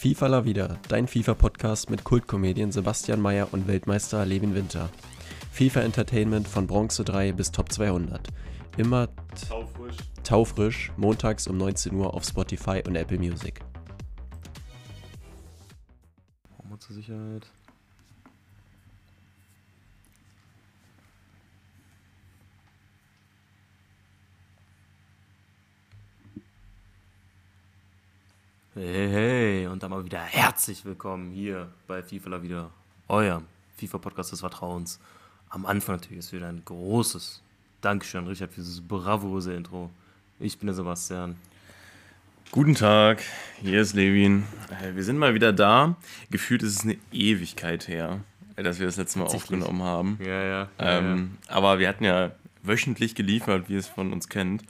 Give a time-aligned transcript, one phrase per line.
[0.00, 4.88] FIFA La Vida, dein FIFA-Podcast mit Kultkomedien Sebastian Mayer und Weltmeister Levin Winter.
[5.52, 8.26] FIFA Entertainment von Bronze 3 bis Top 200.
[8.78, 9.10] Immer
[9.46, 9.96] Taufrisch.
[10.24, 13.60] taufrisch, montags um 19 Uhr auf Spotify und Apple Music.
[16.66, 17.46] Wir zur Sicherheit.
[28.74, 32.70] Hey, hey, und dann mal wieder herzlich willkommen hier bei FIFA La Vida,
[33.06, 33.44] eurem
[33.76, 34.98] FIFA-Podcast des Vertrauens.
[35.50, 37.40] Am Anfang natürlich ist wieder ein großes
[37.80, 39.88] Dankeschön, Richard, für dieses bravose Intro.
[40.40, 41.36] Ich bin der Sebastian.
[42.50, 43.22] Guten Tag,
[43.62, 44.42] hier ist Levin.
[44.82, 45.94] Äh, Wir sind mal wieder da.
[46.28, 48.18] Gefühlt ist es eine Ewigkeit her,
[48.56, 50.18] äh, dass wir das letzte Mal aufgenommen haben.
[50.20, 50.68] Ja, ja.
[50.80, 52.32] Ähm, aber wir hatten ja
[52.64, 54.64] wöchentlich geliefert, wie ihr es von uns kennt.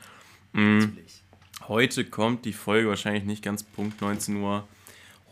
[0.52, 1.22] Natürlich.
[1.66, 4.68] Heute kommt die Folge wahrscheinlich nicht ganz Punkt 19 Uhr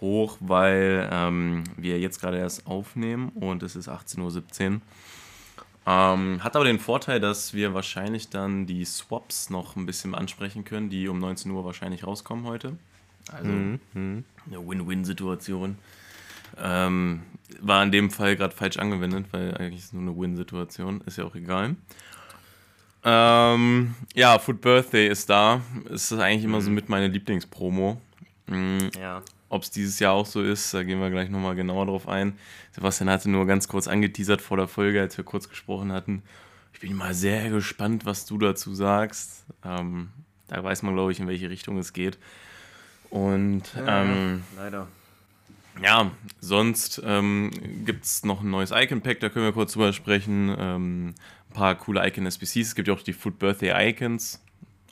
[0.01, 4.81] hoch, weil ähm, wir jetzt gerade erst aufnehmen und es ist 18.17 Uhr.
[5.87, 10.65] Ähm, hat aber den Vorteil, dass wir wahrscheinlich dann die Swaps noch ein bisschen ansprechen
[10.65, 12.77] können, die um 19 Uhr wahrscheinlich rauskommen heute.
[13.33, 13.81] Also Mhm.
[13.95, 14.25] Mhm.
[14.47, 15.79] eine Win-Win-Situation.
[16.59, 17.23] Ähm,
[17.61, 21.19] war in dem Fall gerade falsch angewendet, weil eigentlich ist es nur eine Win-Situation, ist
[21.19, 21.77] ja auch egal.
[23.05, 25.61] Ähm, ja, Food Birthday ist da.
[25.91, 28.01] Es ist eigentlich immer so mit meine Lieblingspromo.
[28.47, 28.91] Mhm.
[29.01, 29.23] Ja.
[29.51, 32.39] Ob es dieses Jahr auch so ist, da gehen wir gleich nochmal genauer drauf ein.
[32.73, 36.23] Sebastian hatte nur ganz kurz angeteasert vor der Folge, als wir kurz gesprochen hatten.
[36.75, 39.45] Ich bin mal sehr gespannt, was du dazu sagst.
[39.65, 40.11] Ähm,
[40.49, 42.19] da weiß man, glaube ich, in welche Richtung es geht.
[43.11, 44.87] Und ähm, Leider.
[45.83, 46.11] ja,
[46.41, 47.51] sonst ähm,
[47.87, 50.55] gibt es noch ein neues Icon-Pack, da können wir kurz drüber sprechen.
[50.59, 51.15] Ähm,
[51.51, 52.57] ein paar coole Icon-SBCs.
[52.57, 54.43] Es gibt ja auch die Food Birthday Icons,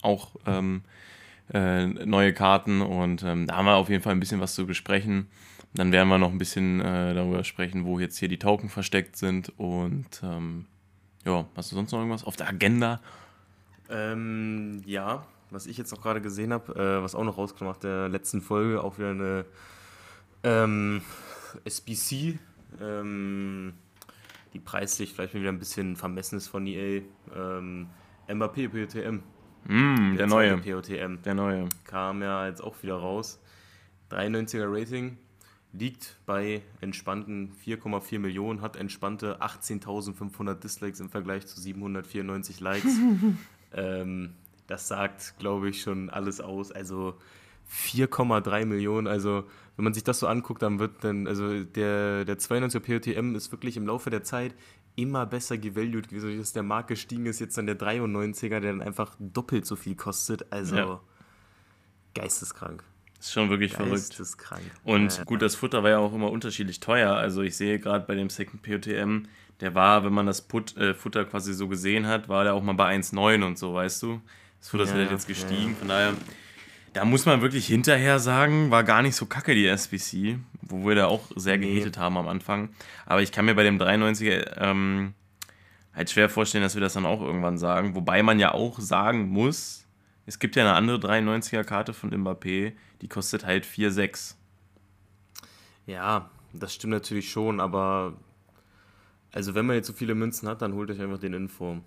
[0.00, 0.82] auch ähm,
[1.52, 4.66] äh, neue Karten und ähm, da haben wir auf jeden Fall ein bisschen was zu
[4.66, 5.28] besprechen.
[5.74, 9.16] Dann werden wir noch ein bisschen äh, darüber sprechen, wo jetzt hier die Token versteckt
[9.16, 10.66] sind und ähm,
[11.24, 13.00] ja, hast du sonst noch irgendwas auf der Agenda?
[13.88, 17.80] Ähm, ja, was ich jetzt noch gerade gesehen habe, äh, was auch noch rausgekommen nach
[17.80, 19.44] der letzten Folge, auch wieder eine
[20.42, 21.02] ähm,
[21.64, 22.38] SBC,
[22.80, 23.74] ähm,
[24.52, 27.02] die preislich vielleicht wieder ein bisschen vermessen ist von EA.
[27.34, 27.88] Ähm,
[28.28, 29.22] Mbappé POTM.
[29.68, 31.22] Mm, der neue, zweite POTM.
[31.22, 31.68] der neue.
[31.84, 33.40] Kam ja jetzt auch wieder raus.
[34.10, 35.18] 93er Rating.
[35.72, 42.98] Liegt bei entspannten 4,4 Millionen, hat entspannte 18.500 Dislikes im Vergleich zu 794 Likes.
[43.74, 44.34] ähm,
[44.68, 46.72] das sagt, glaube ich, schon alles aus.
[46.72, 47.18] Also
[47.70, 49.06] 4,3 Millionen.
[49.06, 49.44] Also,
[49.76, 53.52] wenn man sich das so anguckt, dann wird dann, also der, der 92er POTM ist
[53.52, 54.54] wirklich im Laufe der Zeit
[54.96, 57.38] immer besser gevalued gewesen, dass der Markt gestiegen ist.
[57.38, 60.50] Jetzt dann der 93er, der dann einfach doppelt so viel kostet.
[60.50, 61.00] Also, Ja.
[62.14, 62.82] geisteskrank.
[63.20, 63.92] Ist schon wirklich verrückt.
[64.10, 64.62] Geisteskrank.
[64.84, 65.24] Und Ja.
[65.24, 67.14] gut, das Futter war ja auch immer unterschiedlich teuer.
[67.14, 69.24] Also ich sehe gerade bei dem Second POTM,
[69.60, 72.62] der war, wenn man das Put, äh, Futter quasi so gesehen hat, war der auch
[72.62, 74.20] mal bei 1,9 und so, weißt du?
[74.60, 75.76] Das Futter ist Ja, halt jetzt gestiegen.
[75.76, 76.14] Von daher,
[76.96, 80.94] da muss man wirklich hinterher sagen, war gar nicht so kacke die SBC, wo wir
[80.94, 81.74] da auch sehr Nee.
[81.74, 82.70] gehatet haben am Anfang.
[83.04, 85.12] Aber ich kann mir bei dem 93er ähm,
[85.94, 87.94] halt schwer vorstellen, dass wir das dann auch irgendwann sagen.
[87.94, 89.86] Wobei man ja auch sagen muss,
[90.24, 94.34] es gibt ja eine andere 93er Karte von Mbappé, die kostet halt 4,6.
[95.84, 98.14] Ja, das stimmt natürlich schon, aber
[99.32, 101.82] also wenn man jetzt so viele Münzen hat, dann holt euch einfach den Info.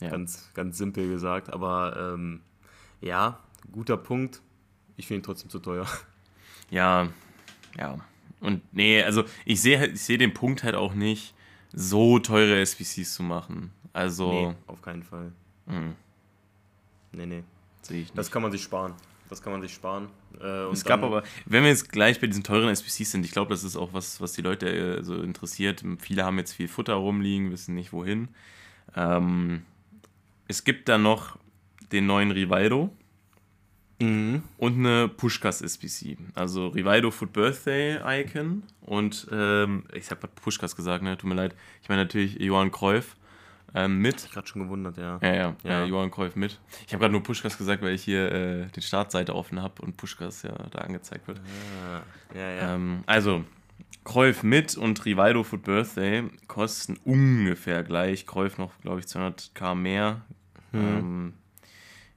[0.00, 0.10] Ja.
[0.10, 1.50] Ganz, ganz simpel gesagt.
[1.50, 2.42] Aber ähm,
[3.00, 3.38] ja,
[3.72, 4.42] guter Punkt.
[5.00, 5.86] Ich finde ihn trotzdem zu teuer.
[6.70, 7.08] Ja,
[7.78, 7.98] ja.
[8.40, 11.34] Und nee, also ich sehe ich sehe den Punkt halt auch nicht,
[11.72, 13.72] so teure SPCs zu machen.
[13.94, 15.32] Also, Nee, auf keinen Fall.
[15.66, 15.94] mh,
[17.12, 17.42] Nee, nee.
[17.82, 18.18] sehe ich nicht.
[18.18, 18.92] Das kann man sich sparen.
[19.30, 20.08] Das kann man sich sparen.
[20.40, 23.50] Äh, es gab aber, wenn wir jetzt gleich bei diesen teuren SPCs sind, ich glaube,
[23.50, 24.68] das ist auch was, was die Leute
[24.98, 25.82] äh, so interessiert.
[25.98, 28.28] Viele haben jetzt viel Futter rumliegen, wissen nicht wohin.
[28.94, 29.62] Ähm,
[30.46, 31.38] es gibt dann noch
[31.90, 32.90] den neuen Rivaldo
[34.00, 34.42] Mhm.
[34.56, 36.16] und eine Pushkas SPC.
[36.34, 41.16] Also Rivaldo Food Birthday Icon und ähm, ich habe Pushkas gesagt, ne?
[41.16, 41.54] Tut mir leid.
[41.82, 43.16] Ich meine natürlich Johann Cruyff
[43.74, 44.24] ähm, mit.
[44.24, 45.18] Ich gerade schon gewundert, ja.
[45.22, 45.70] Ja, ja, ja.
[45.70, 45.84] Ja.
[45.84, 46.58] Johann Cruyff mit.
[46.86, 49.96] Ich habe gerade nur Pushkas gesagt, weil ich hier äh, die Startseite offen habe und
[49.96, 51.40] Pushkas ja da angezeigt wird.
[51.84, 52.02] Ah,
[52.34, 52.74] ja, ja.
[52.74, 53.44] Ähm, also,
[54.04, 58.26] Cruyff mit und Rivaldo Food Birthday kosten ungefähr gleich.
[58.26, 60.22] Cruyff noch, glaube ich, 200k mehr.
[60.72, 61.34] Ähm,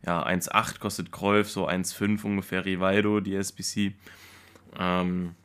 [0.05, 3.93] ja, 1,8 kostet Cruyff, so 1,5 ungefähr Rivaldo, die SBC.
[4.77, 5.35] Ähm,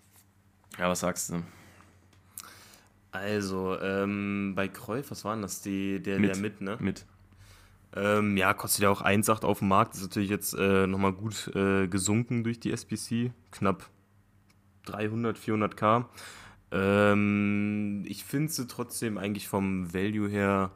[0.78, 1.42] ja, was sagst du?
[3.10, 5.62] Also, ähm, bei Kreuf, was war denn das?
[5.62, 6.34] Die, der, Mit.
[6.34, 6.76] der mit, ne?
[6.80, 7.06] Mit.
[7.96, 9.94] Ähm, ja, kostet ja auch 1,8 auf dem Markt.
[9.94, 13.32] Ist natürlich jetzt äh, nochmal gut äh, gesunken durch die SBC.
[13.50, 13.88] Knapp
[14.86, 16.04] 300, 400k.
[16.70, 20.70] Ähm, ich finde sie trotzdem eigentlich vom Value her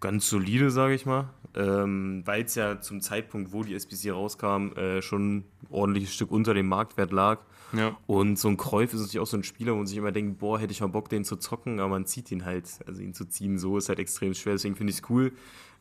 [0.00, 1.28] ganz solide, sage ich mal.
[1.56, 6.30] Ähm, Weil es ja zum Zeitpunkt, wo die SBC rauskam, äh, schon ein ordentliches Stück
[6.30, 7.40] unter dem Marktwert lag.
[7.72, 7.96] Ja.
[8.06, 10.38] Und so ein Kreuf ist natürlich auch so ein Spieler, wo man sich immer denkt,
[10.38, 12.68] boah, hätte ich mal Bock, den zu zocken, aber man zieht ihn halt.
[12.86, 14.54] Also ihn zu ziehen, so ist halt extrem schwer.
[14.54, 15.32] Deswegen finde ich es cool,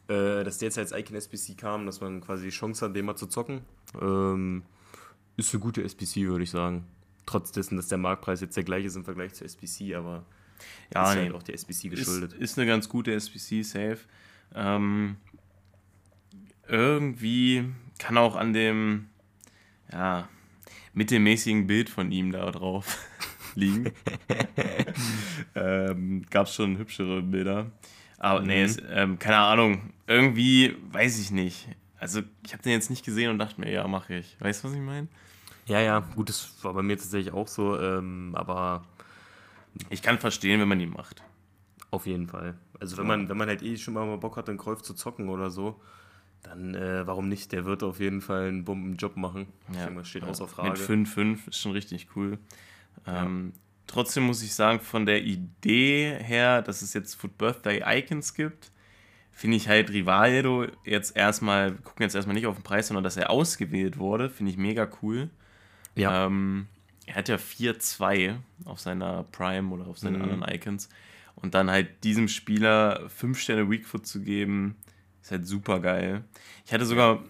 [0.07, 3.05] äh, dass der jetzt als Icon SBC kam, dass man quasi die Chance hat, den
[3.05, 3.61] mal zu zocken.
[4.01, 4.63] Ähm,
[5.37, 6.85] ist eine gute SBC, würde ich sagen.
[7.25, 10.25] Trotz dessen, dass der Marktpreis jetzt der gleiche ist im Vergleich zur SBC, aber
[10.93, 11.21] Ja, ist nee.
[11.23, 12.33] halt auch der SBC geschuldet.
[12.33, 13.99] Ist, ist eine ganz gute SBC, safe.
[14.55, 15.15] Ähm,
[16.67, 17.65] irgendwie
[17.99, 19.09] kann auch an dem,
[19.91, 20.27] ja,
[20.93, 22.97] mittelmäßigen Bild von ihm da drauf
[23.55, 23.91] liegen.
[25.55, 27.71] ähm, Gab es schon hübschere Bilder.
[28.17, 28.65] Aber nee, Mhm.
[28.65, 29.93] es, ähm, keine Ahnung.
[30.07, 31.67] Irgendwie weiß ich nicht.
[31.97, 34.35] Also, ich habe den jetzt nicht gesehen und dachte mir, ja, mache ich.
[34.39, 35.07] Weißt du, was ich meine?
[35.65, 38.83] Ja, ja, gut, das war bei mir tatsächlich auch so, ähm, aber
[39.89, 41.23] Ich kann verstehen, wenn man ihn macht.
[41.91, 42.55] auf jeden Fall.
[42.79, 45.29] Also wenn man, wenn man halt eh schon mal Bock hat, einen Kreuf zu zocken
[45.29, 45.79] oder so,
[46.43, 47.51] dann äh, warum nicht?
[47.51, 49.47] Der wird auf jeden Fall einen Bombenjob machen.
[49.71, 50.71] Ich denke, das steht außer Frage.
[50.71, 52.37] Mit 5-5 ist schon richtig cool.
[53.07, 53.53] Ähm,
[53.87, 58.71] trotzdem muss ich sagen, von der Idee her, dass es jetzt Foot Birthday Icons gibt,
[59.31, 63.03] finde ich halt Rivaldo jetzt erstmal, wir gucken jetzt erstmal nicht auf den Preis, sondern
[63.03, 65.29] dass er ausgewählt wurde, finde ich mega cool.
[65.95, 66.27] Ja.
[66.27, 66.67] Ähm,
[67.05, 68.35] er hat ja 4-2
[68.65, 70.21] auf seiner Prime oder auf seinen Mhm.
[70.31, 70.89] anderen Icons.
[71.35, 74.75] Und dann halt diesem Spieler 5 Sterne Weakfoot zu geben,
[75.23, 76.23] ist halt super geil.
[76.65, 77.23] Ich hatte sogar,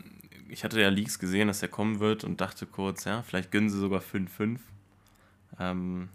[0.50, 3.70] ich hatte ja Leaks gesehen, dass er kommen wird und dachte kurz, ja, vielleicht gönnen
[3.70, 4.60] sie sogar 5-5.
[5.60, 6.10] Ähm,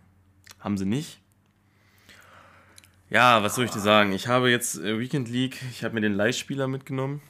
[0.61, 1.21] haben sie nicht.
[3.11, 4.13] Ja, was soll ich dir sagen?
[4.13, 7.23] Ich habe jetzt äh, Weekend League, ich habe mir den Leihspieler mitgenommen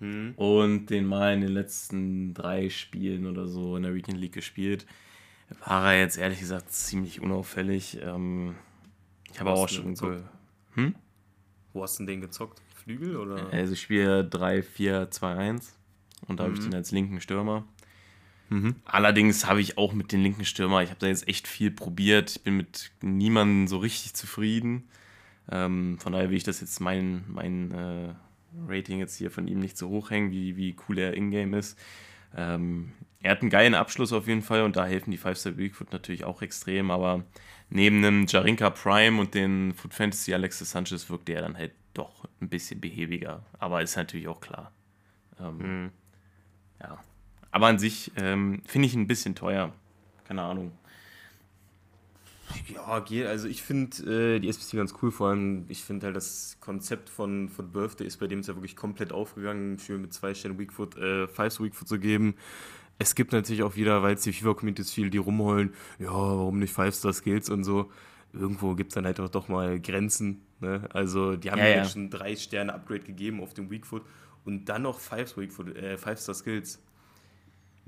[0.00, 0.34] Hm.
[0.36, 4.86] und den mal in den letzten drei Spielen oder so in der Weekend League gespielt.
[5.66, 7.98] War er jetzt ehrlich gesagt ziemlich unauffällig.
[8.00, 8.54] Ähm,
[9.32, 9.88] ich habe auch schon.
[9.88, 10.22] gezockt?
[11.72, 12.62] Wo hast du denn den gezockt?
[12.88, 13.52] Flügel oder?
[13.52, 15.72] also ich spiele 3-4-2-1
[16.26, 16.64] und da habe ich Mhm.
[16.64, 17.64] den als linken Stürmer.
[18.48, 18.76] Mhm.
[18.86, 22.36] Allerdings habe ich auch mit den linken Stürmer, ich habe da jetzt echt viel probiert.
[22.36, 24.88] Ich bin mit niemandem so richtig zufrieden.
[25.50, 28.14] Ähm, von daher will ich das jetzt mein, mein äh,
[28.66, 31.78] Rating jetzt hier von ihm nicht so hoch hängen, wie, wie cool er in-game ist.
[32.36, 35.92] Ähm, er hat einen geilen Abschluss auf jeden Fall und da helfen die 5-Star Bigfoot
[35.92, 37.24] natürlich auch extrem, aber
[37.68, 42.26] neben einem Jarinka Prime und den Foot Fantasy Alexis Sanchez wirkte er dann halt doch
[42.40, 43.42] ein bisschen behäbiger.
[43.58, 44.72] Aber ist natürlich auch klar.
[45.40, 45.90] Ähm, Mhm.
[46.80, 46.98] ja.
[47.50, 49.72] Aber an sich ähm, finde ich ein bisschen teuer.
[50.24, 50.72] Keine Ahnung.
[52.74, 53.26] Ja, geht.
[53.26, 55.10] Also ich finde äh, die SBC ganz cool.
[55.10, 58.54] Vor allem, ich finde halt das Konzept von Foot Birthday ist bei dem ist ja
[58.54, 62.34] wirklich komplett aufgegangen, für mit zwei Sternen Weakfoot, äh, Fives Weakfoot zu geben.
[62.98, 66.72] Es gibt natürlich auch wieder, weil es die FIFA-Communities viel, die rumheulen, ja, warum nicht
[66.72, 67.90] Five-Star-Skills und so.
[68.32, 70.42] Irgendwo gibt es dann halt auch doch mal Grenzen.
[70.60, 70.88] Ne?
[70.92, 74.02] Also die haben Ja, ja, schon drei Sterne Upgrade gegeben auf dem Weakfoot
[74.44, 76.82] und dann noch äh, Five-Star-Skills.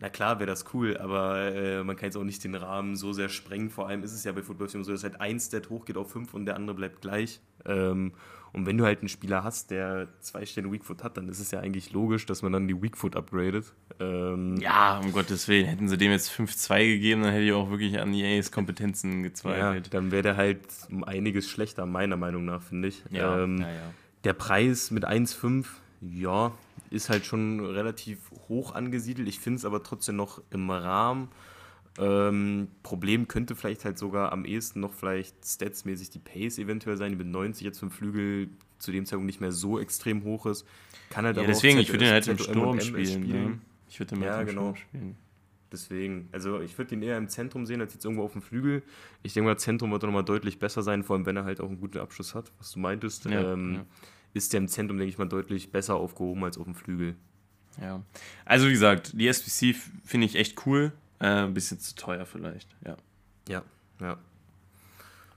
[0.01, 3.13] Na klar wäre das cool, aber äh, man kann jetzt auch nicht den Rahmen so
[3.13, 3.69] sehr sprengen.
[3.69, 6.11] Vor allem ist es ja bei Football immer so, dass halt ein Stat hochgeht auf
[6.11, 7.41] 5 und der andere bleibt gleich.
[7.67, 8.13] Ähm,
[8.53, 11.51] und wenn du halt einen Spieler hast, der zwei Sterne Weakfoot hat, dann ist es
[11.51, 13.73] ja eigentlich logisch, dass man dann die Weakfoot upgradet.
[14.01, 15.67] Ähm, Ja, um Gottes Willen.
[15.67, 19.29] Hätten sie dem jetzt 5-2 gegeben, dann hätte ich auch wirklich an EAs Kompetenzen ja,
[19.29, 19.93] gezweifelt.
[19.93, 23.03] dann wäre der halt um einiges schlechter, meiner Meinung nach, finde ich.
[23.11, 23.95] Ja, ähm, ja, ja.
[24.25, 25.67] Der Preis mit 1,5,
[26.01, 26.53] ja,
[26.91, 28.19] ist halt schon relativ
[28.49, 29.29] hoch angesiedelt.
[29.29, 31.29] Ich finde es aber trotzdem noch im Rahmen.
[31.99, 37.11] Ähm, Problem könnte vielleicht halt sogar am ehesten noch vielleicht statsmäßig die Pace eventuell sein,
[37.11, 40.67] die mit 90 jetzt vom Flügel zu dem Zeitpunkt nicht mehr so extrem hoch ist.
[41.11, 43.29] Kann halt ja aber deswegen, auch ich würde ihn halt im Sturm MS spielen.
[43.29, 43.59] Ne?
[43.89, 44.75] Ich würde ihn Ja, halt im genau.
[44.75, 45.17] Sturm spielen.
[45.73, 48.83] Deswegen, also ich würde ihn eher im Zentrum sehen, als jetzt irgendwo auf dem Flügel.
[49.23, 51.69] Ich denke mal, Zentrum wird nochmal deutlich besser sein, vor allem wenn er halt auch
[51.69, 53.27] einen guten Abschluss hat, was du meintest.
[53.27, 53.85] Ja, ähm, ja.
[54.33, 57.17] Ist der im Zentrum, denke ich mal, deutlich besser aufgehoben als auf dem Flügel.
[57.81, 58.03] Ja.
[58.45, 60.93] Also wie gesagt, die SBC finde ich echt cool.
[61.19, 62.69] Äh, ein bisschen zu teuer vielleicht.
[62.87, 62.97] Ja.
[63.49, 63.63] Ja,
[64.01, 64.19] ja.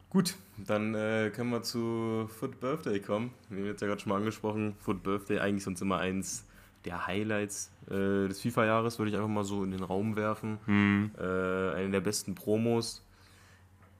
[0.09, 3.31] Gut, dann äh, können wir zu Foot Birthday kommen.
[3.49, 4.75] Wir haben jetzt ja gerade schon mal angesprochen.
[4.79, 6.45] Foot Birthday eigentlich sonst immer eins
[6.85, 10.59] der Highlights äh, des FIFA-Jahres, würde ich einfach mal so in den Raum werfen.
[10.65, 11.11] Hm.
[11.17, 13.02] Äh, eine der besten Promos.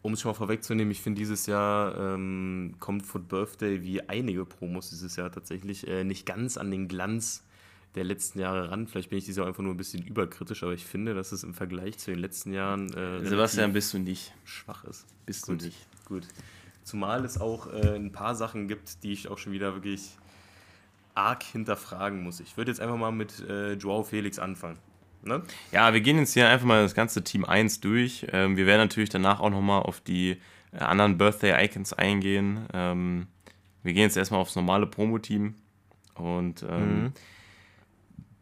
[0.04, 4.46] Um es schon mal vorwegzunehmen, ich finde dieses Jahr ähm, kommt Foot Birthday wie einige
[4.46, 7.44] Promos dieses Jahr tatsächlich äh, nicht ganz an den Glanz
[7.96, 8.86] der letzten Jahre ran.
[8.88, 11.44] Vielleicht bin ich dieses Jahr einfach nur ein bisschen überkritisch, aber ich finde, dass es
[11.44, 14.34] im Vergleich zu den letzten Jahren äh, Sebastian, bist du nicht.
[14.44, 15.06] schwach ist.
[15.26, 15.62] Bist Gut.
[15.62, 15.88] du nicht.
[16.06, 16.28] Gut.
[16.84, 20.18] Zumal es auch äh, ein paar Sachen gibt, die ich auch schon wieder wirklich
[21.16, 22.42] arg hinterfragen muss.
[22.42, 24.78] Ich würde jetzt einfach mal mit äh, Joao Felix anfangen.
[25.26, 25.42] Ne?
[25.72, 28.28] Ja, wir gehen jetzt hier einfach mal das ganze Team 1 durch.
[28.32, 30.38] Ähm, wir werden natürlich danach auch nochmal auf die
[30.74, 32.66] äh, anderen Birthday-Icons eingehen.
[32.74, 33.28] Ähm,
[33.84, 35.56] wir gehen jetzt erstmal aufs normale Promo-Team.
[36.16, 37.12] Und ähm, Mhm.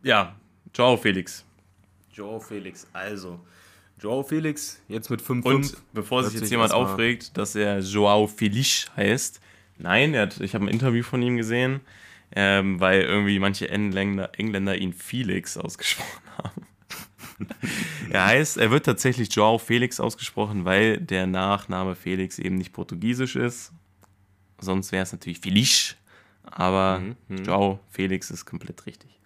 [0.03, 0.35] ja,
[0.73, 1.45] ciao Felix.
[2.13, 3.39] Joao Felix, also.
[3.99, 5.45] Joao Felix, jetzt mit 5-5.
[5.45, 9.39] Und bevor sich jetzt jemand aufregt, dass er Joao Felix heißt,
[9.77, 11.81] nein, hat, ich habe ein Interview von ihm gesehen,
[12.35, 16.67] ähm, weil irgendwie manche Engländer, Engländer ihn Felix ausgesprochen haben.
[18.09, 23.35] er heißt, er wird tatsächlich Joao Felix ausgesprochen, weil der Nachname Felix eben nicht portugiesisch
[23.35, 23.71] ist.
[24.59, 25.95] Sonst wäre es natürlich Felix,
[26.43, 29.19] aber Mhm, Joao Felix ist komplett richtig.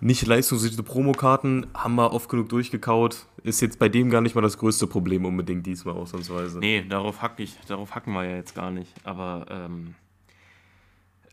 [0.00, 1.68] nicht leistungsgesicherte Promokarten?
[1.72, 3.26] Haben wir oft genug durchgekaut.
[3.44, 6.58] Ist jetzt bei dem gar nicht mal das größte Problem unbedingt diesmal ausnahmsweise.
[6.58, 8.92] nee, darauf hack ich, darauf hacken wir ja jetzt gar nicht.
[9.04, 9.94] Aber, ähm,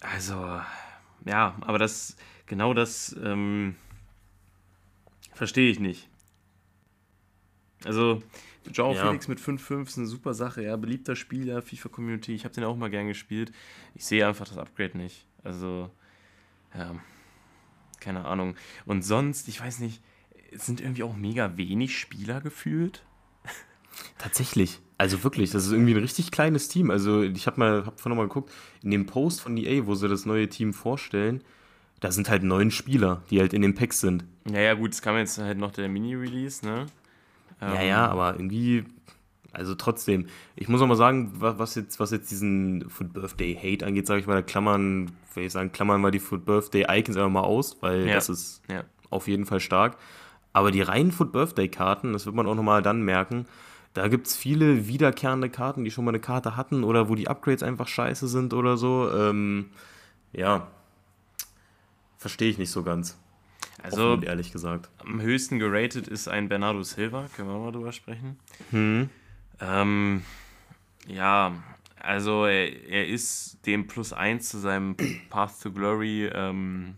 [0.01, 0.61] also,
[1.25, 3.75] ja, aber das, genau das, ähm,
[5.33, 6.09] verstehe ich nicht.
[7.83, 8.23] Also,
[8.71, 9.05] Joao Ja.
[9.05, 12.75] Felix mit 5-5 ist eine super Sache, ja, beliebter Spieler, FIFA-Community, ich habe den auch
[12.75, 13.51] mal gern gespielt.
[13.95, 15.25] Ich sehe einfach das Upgrade nicht.
[15.43, 15.89] Also,
[16.73, 16.95] ja,
[17.99, 18.55] keine Ahnung.
[18.85, 20.01] Und sonst, ich weiß nicht,
[20.51, 23.05] es sind irgendwie auch mega wenig Spieler gefühlt.
[24.17, 24.79] Tatsächlich.
[24.97, 26.89] Also wirklich, das ist irgendwie ein richtig kleines Team.
[26.89, 28.51] Also ich habe mal, hab vorhin noch mal geguckt,
[28.81, 31.43] in dem Post von EA, wo sie das neue Team vorstellen,
[31.99, 34.23] da sind halt neun Spieler, die halt in den Packs sind.
[34.51, 36.85] Ja, ja, gut, es kam jetzt halt noch der Mini-Release, ne?
[37.61, 38.85] Ja, Ähm, ja, aber irgendwie,
[39.51, 40.27] also trotzdem.
[40.55, 44.05] Ich muss auch mal sagen, wa- was jetzt, was jetzt diesen Foot Birthday Hate angeht,
[44.07, 47.31] sage ich mal, da klammern, will ich sagen, klammern wir die Foot Birthday Icons einfach
[47.31, 48.15] mal aus, weil Ja.
[48.15, 48.83] das ist Ja.
[49.09, 49.97] auf jeden Fall stark.
[50.53, 53.45] Aber die reinen Foot Birthday Karten, das wird man auch nochmal dann merken,
[53.97, 57.27] da gibt es viele wiederkehrende Karten, die schon mal eine Karte hatten oder wo die
[57.27, 59.11] Upgrades einfach scheiße sind oder so.
[59.11, 59.71] Ähm,
[60.33, 60.67] ja,
[62.19, 63.17] verstehe ich nicht so ganz.
[63.81, 64.89] Also, Offen ehrlich gesagt.
[64.99, 68.37] am höchsten geratet ist ein Bernardo Silva, können wir mal drüber sprechen.
[68.69, 69.09] Hm.
[69.59, 70.21] Ähm,
[71.07, 71.53] ja,
[71.99, 74.95] also er, er ist dem Plus 1 zu seinem
[75.29, 76.95] Path to Glory, ähm,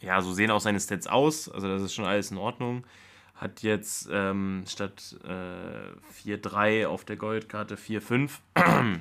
[0.00, 2.84] ja, so sehen auch seine Stats aus, also das ist schon alles in Ordnung.
[3.38, 8.30] Hat jetzt ähm, statt äh, 4-3 auf der Goldkarte 4-5.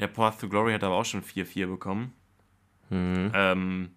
[0.00, 2.12] der Path to Glory hat aber auch schon 4-4 bekommen.
[2.90, 3.30] Mhm.
[3.32, 3.90] Ähm,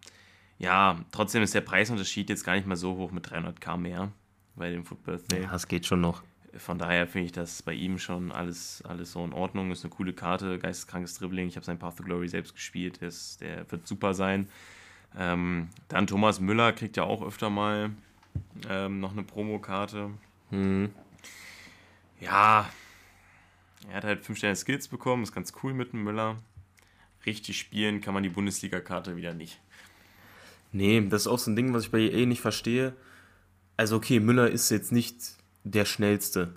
[0.59, 4.11] ja, trotzdem ist der Preisunterschied jetzt gar nicht mal so hoch mit 300k mehr
[4.55, 5.41] bei dem Foot Birthday.
[5.41, 6.21] Ja, das geht schon noch.
[6.55, 9.71] Von daher finde ich das bei ihm schon alles, alles so in Ordnung.
[9.71, 11.47] Ist eine coole Karte, geisteskrankes Dribbling.
[11.47, 13.01] Ich habe sein Path to Glory selbst gespielt.
[13.01, 14.49] Der, ist, der wird super sein.
[15.17, 17.91] Ähm, dann Thomas Müller kriegt ja auch öfter mal
[18.69, 20.11] ähm, noch eine Promokarte.
[20.51, 20.89] Mhm.
[22.19, 22.69] Ja,
[23.89, 25.23] er hat halt 5 Sterne Skills bekommen.
[25.23, 26.37] Ist ganz cool mit dem Müller.
[27.25, 29.59] Richtig spielen kann man die Bundesliga-Karte wieder nicht.
[30.71, 32.93] Nee, das ist auch so ein Ding, was ich bei EA nicht verstehe.
[33.77, 35.15] Also, okay, Müller ist jetzt nicht
[35.63, 36.55] der schnellste.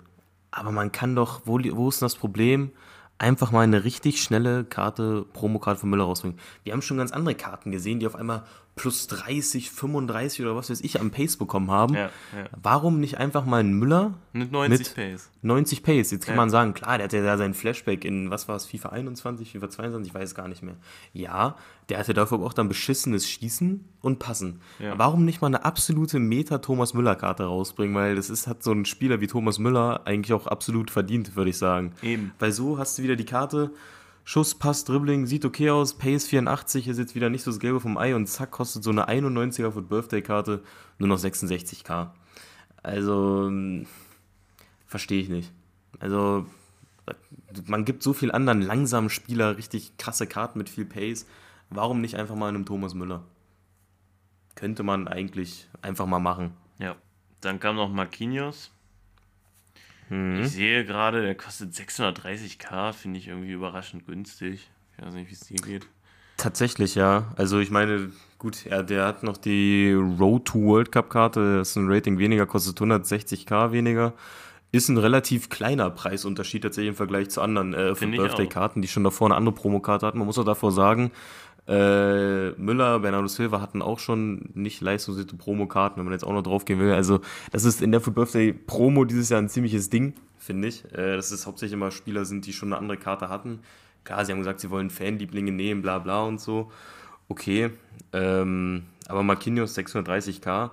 [0.51, 2.71] Aber man kann doch, wo, wo ist denn das Problem?
[3.17, 6.39] Einfach mal eine richtig schnelle Karte, Promokarte von Müller rausbringen.
[6.63, 8.43] Wir haben schon ganz andere Karten gesehen, die auf einmal
[8.75, 11.93] plus 30, 35 oder was weiß ich am Pace bekommen haben.
[11.93, 12.45] Ja, ja.
[12.59, 15.29] Warum nicht einfach mal einen Müller Mit 90 Mit- Pace.
[15.43, 16.09] 90 Pace?
[16.11, 16.41] Jetzt kann Ja.
[16.41, 19.69] man sagen, klar, der hatte ja seinen Flashback in, was war es, FIFA 21, FIFA
[19.69, 20.75] 22, ich weiß gar nicht mehr.
[21.13, 21.55] Ja,
[21.89, 24.59] der hatte dafür auch dann beschissenes Schießen und Passen.
[24.97, 27.95] Warum nicht mal eine absolute Meta-Thomas Müller-Karte rausbringen?
[27.95, 31.51] Weil das ist, hat so ein Spieler wie Thomas Müller eigentlich auch absolut verdient, würde
[31.51, 31.93] ich sagen.
[32.01, 32.31] Eben.
[32.39, 33.71] Weil so hast du wieder die Karte,
[34.25, 37.81] Schuss, Pass, Dribbling, sieht okay aus, Pace 84 ist jetzt wieder nicht so das Gelbe
[37.81, 40.63] vom Ei und zack, kostet so eine 91er Foot Birthday-Karte
[40.97, 42.11] nur noch 66k.
[42.81, 43.85] Also, ähm,
[44.85, 45.51] verstehe ich nicht.
[45.99, 46.45] Also,
[47.65, 51.25] man gibt so viel anderen langsamen Spieler richtig krasse Karten mit viel Pace.
[51.69, 53.23] Warum nicht einfach mal einem Thomas Müller?
[54.55, 56.51] Könnte man eigentlich einfach mal machen.
[56.79, 56.95] Ja.
[57.41, 58.71] Dann kam noch Marquinhos.
[60.09, 60.41] Mhm.
[60.41, 64.69] Ich sehe gerade, der kostet 630k, finde ich irgendwie überraschend günstig.
[64.97, 65.87] Ich weiß nicht, wie es dir geht.
[66.37, 67.31] Tatsächlich, ja.
[67.35, 71.69] Also ich meine, gut, ja, der hat noch die Road to World Cup Karte, das
[71.69, 74.13] ist ein Rating weniger, kostet 160k weniger.
[74.71, 79.27] Ist ein relativ kleiner Preisunterschied tatsächlich im Vergleich zu anderen äh, Birthday-Karten, die schon davor
[79.27, 80.17] eine andere Promokarte hatten.
[80.17, 81.11] Man muss auch davor sagen,
[81.67, 86.43] äh, Müller, Bernardo Silva hatten auch schon nicht leistungsgute Promokarten, wenn man jetzt auch noch
[86.43, 86.91] drauf gehen will.
[86.91, 90.83] Also, das ist in der Food Birthday Promo dieses Jahr ein ziemliches Ding, finde ich.
[90.91, 93.59] Äh, dass es hauptsächlich immer Spieler sind, die schon eine andere Karte hatten.
[94.03, 96.69] Klar, sie haben gesagt, sie wollen Fanlieblinge nehmen, bla bla und so.
[97.29, 97.71] Okay.
[98.11, 100.71] Ähm, aber Marquinhos 630k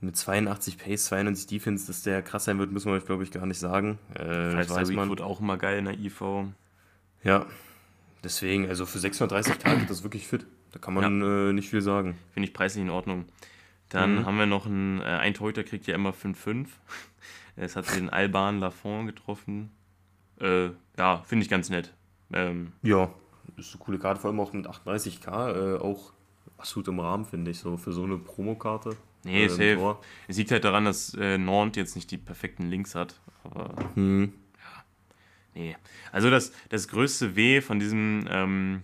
[0.00, 3.30] mit 82 Pace, 92 Defense, dass der krass sein wird, müssen wir euch, glaube ich,
[3.30, 3.98] gar nicht sagen.
[4.14, 5.08] Äh, das weiß man.
[5.08, 6.20] wird auch immer geil in der IV.
[7.24, 7.46] Ja,
[8.26, 10.46] deswegen, also für 630 Tage geht das wirklich fit.
[10.72, 12.18] Da kann man äh, nicht viel sagen.
[12.34, 13.24] Finde ich preislich in Ordnung.
[13.88, 14.26] Dann Mhm.
[14.26, 16.66] haben wir noch einen, äh, ein Torhüter kriegt ja immer 5-5.
[17.58, 19.70] Es hat den Alban Lafont getroffen.
[20.38, 21.94] Äh, ja, finde ich ganz nett.
[22.32, 23.08] Ähm, Ja,
[23.56, 26.12] ist eine coole Karte, vor allem auch mit 38k, äh, auch
[26.58, 28.96] absolut im Rahmen, finde ich, so für so eine Promokarte.
[29.24, 29.96] nee, äh, safe.
[30.28, 33.18] Es liegt halt daran, dass äh, Nantes jetzt nicht die perfekten Links hat.
[33.44, 34.34] Aber Hm.
[35.56, 35.76] Nee.
[36.12, 38.82] Also das, das größte Weh von diesem ähm,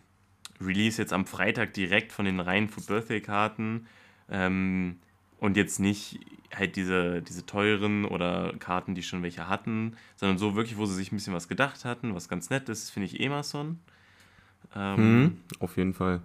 [0.60, 3.86] Release jetzt am Freitag direkt von den reinen Food Birthday Karten
[4.30, 4.98] ähm,
[5.38, 6.20] und jetzt nicht
[6.54, 10.94] halt diese, diese teuren oder Karten, die schon welche hatten, sondern so wirklich, wo sie
[10.94, 13.78] sich ein bisschen was gedacht hatten, was ganz nett ist, finde ich Emerson.
[14.74, 16.20] Ähm, Hm, auf jeden Fall.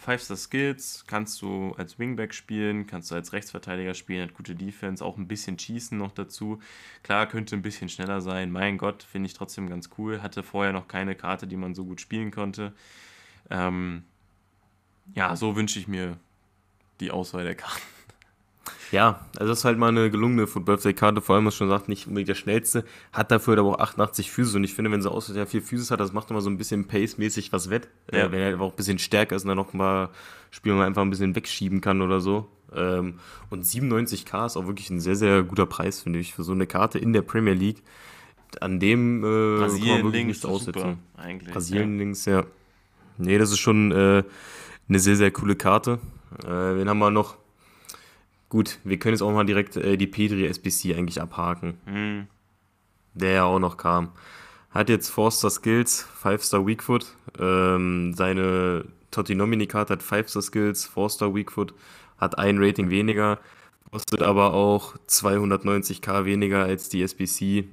[0.00, 5.04] Five-Star Skills kannst du als Wingback spielen, kannst du als Rechtsverteidiger spielen, hat gute Defense,
[5.04, 6.58] auch ein bisschen Schießen noch dazu.
[7.02, 8.50] Klar, könnte ein bisschen schneller sein.
[8.50, 10.22] Mein Gott, finde ich trotzdem ganz cool.
[10.22, 12.72] Hatte vorher noch keine Karte, die man so gut spielen konnte.
[13.50, 14.04] Ähm,
[15.14, 16.16] ja, so wünsche ich mir
[17.00, 17.99] die Auswahl der Karten.
[18.92, 21.68] Ja, also das ist halt mal eine gelungene Foot Birthday Karte, vor allem, was schon
[21.68, 25.00] sagt, nicht unbedingt der schnellste, hat dafür aber auch 88 Physis und ich finde, wenn
[25.02, 27.88] sie außer der viel Physis hat, das macht immer so ein bisschen Pace-mäßig was wett,
[28.12, 28.26] Ja.
[28.26, 30.08] äh, wenn er auch ein bisschen stärker ist und dann noch mal
[30.50, 32.48] Spiele man einfach ein bisschen wegschieben kann oder so.
[32.74, 36.52] Ähm, und 97k ist auch wirklich ein sehr, sehr guter Preis, finde ich, für so
[36.52, 37.82] eine Karte in der Premier League.
[38.60, 40.98] An dem äh, kann man Brasilien wirklich links, nichts aussetzen.
[41.16, 41.52] super.
[41.52, 42.44] Brasilien links, ja.
[43.18, 44.24] Nee, das ist schon äh,
[44.88, 46.00] eine sehr, sehr coole Karte.
[46.44, 47.36] Äh, wen haben wir noch?
[48.50, 51.92] Gut, wir können jetzt auch mal direkt äh, die Petri SBC eigentlich abhaken, Ja.
[51.94, 52.26] Hm,
[53.14, 54.10] der ja auch noch kam.
[54.70, 57.06] Hat jetzt Forster Skills, 5-Star Weakfoot.
[57.38, 61.74] Ähm, seine Totti Nomini-Karte hat 5-Star Skills, 4-Star Weakfoot,
[62.18, 63.38] hat ein Rating weniger,
[63.90, 67.64] kostet aber auch 290k weniger als die SBC.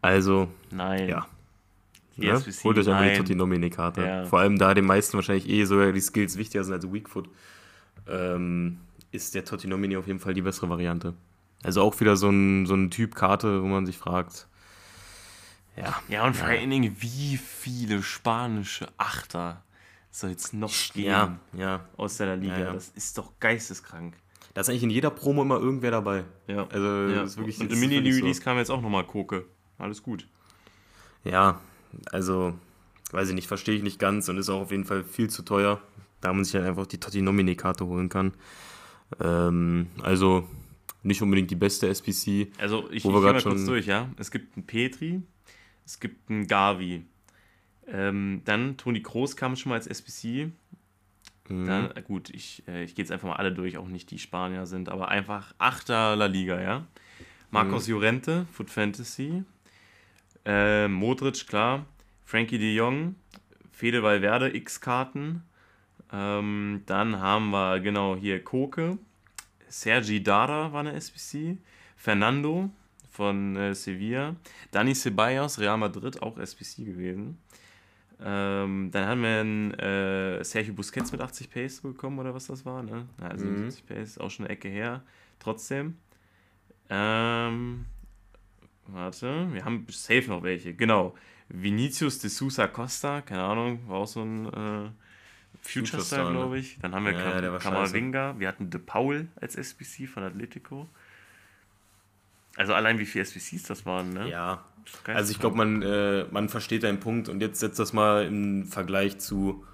[0.00, 1.08] Also, nein.
[1.08, 1.26] ja.
[2.16, 2.32] Die Ne?
[2.32, 3.16] SBC, Holt euch einfach die nein.
[3.18, 4.02] Totti Nomini-Karte.
[4.02, 4.24] Ja.
[4.24, 7.28] Vor allem da den meisten wahrscheinlich eh sogar die Skills wichtiger sind als Weakfoot,
[8.08, 8.78] ähm,
[9.12, 11.14] ist der Totti Nomini auf jeden Fall die bessere Variante.
[11.62, 14.46] Also auch wieder so ein, so ein Typ Karte, wo man sich fragt,
[15.76, 19.62] ja, Ja, und vor allen Dingen, wie viele spanische Achter
[20.10, 21.84] soll es noch geben ja, ja.
[21.96, 22.58] aus der Liga?
[22.58, 22.72] Ja, ja.
[22.72, 24.14] Das ist doch geisteskrank.
[24.54, 26.24] Da ist eigentlich in jeder Promo immer irgendwer dabei.
[26.48, 26.66] Ja.
[26.68, 27.22] Also ja.
[27.22, 29.44] das ist wirklich und im Mini-Release kam jetzt auch nochmal Koke.
[29.78, 30.26] Alles gut.
[31.24, 31.60] Ja,
[32.10, 32.54] also,
[33.12, 35.42] weiß ich nicht, verstehe ich nicht ganz und ist auch auf jeden Fall viel zu
[35.42, 35.80] teuer,
[36.20, 38.32] da man sich halt einfach die Totti Nomini-Karte holen kann.
[39.18, 40.46] Ähm, also
[41.02, 42.48] nicht unbedingt die beste SPC.
[42.58, 44.08] Also ich, ich Wo gehe wir mal kurz durch, ja.
[44.18, 45.22] Es gibt einen Petri,
[45.84, 47.04] es gibt einen Gavi.
[47.88, 50.52] Ähm, dann Toni Kroos kam schon mal als SPC.
[51.48, 51.66] Mhm.
[51.66, 54.18] Dann, äh, gut, ich, äh, ich gehe jetzt einfach mal alle durch, auch nicht die
[54.18, 56.86] Spanier sind, aber einfach Achter La Liga, ja.
[57.50, 57.94] Marcos Mhm.
[57.94, 59.42] Llorente, Foot Fantasy.
[60.44, 61.86] Äh, Modric, klar.
[62.24, 63.16] Frankie de Jong,
[63.72, 65.42] Fede Valverde, X-Karten.
[66.12, 68.98] Ähm, dann haben wir genau hier Koke.
[69.68, 71.58] Sergi Dara war eine SPC.
[71.96, 72.70] Fernando
[73.10, 74.36] von äh, Sevilla.
[74.70, 77.38] Dani Ceballos, Real Madrid, auch SPC gewesen.
[78.22, 82.66] Ähm, dann haben wir einen äh, Sergio Busquets mit 80 Pace bekommen, oder was das
[82.66, 83.06] war, ne?
[83.20, 83.70] Also Mhm.
[83.70, 85.02] 70 Pace, auch schon eine Ecke her.
[85.38, 85.96] Trotzdem.
[86.90, 87.86] Ähm,
[88.88, 90.74] warte, wir haben safe noch welche.
[90.74, 91.14] Genau.
[91.48, 94.90] Vinicius de Sousa Costa, keine Ahnung, war auch so ein äh,
[95.62, 96.36] Future Future Star, ne?
[96.36, 96.78] glaube ich.
[96.80, 100.88] Dann haben wir Ja, Kam Kamavinga, wir hatten De Paul als SBC von Atletico.
[102.56, 104.28] Also allein wie viele SBCs das waren, ne?
[104.28, 104.64] Ja.
[105.04, 108.66] Also ich glaube, man, äh, man versteht deinen Punkt und jetzt setzt das mal im
[108.66, 109.64] Vergleich zu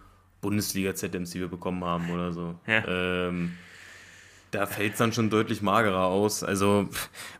[0.40, 2.58] Bundesliga ZMs, die wir bekommen haben oder so.
[2.66, 2.84] Ja.
[2.86, 3.56] Ähm,
[4.50, 6.42] da fällt es dann schon deutlich magerer aus.
[6.42, 6.88] Also,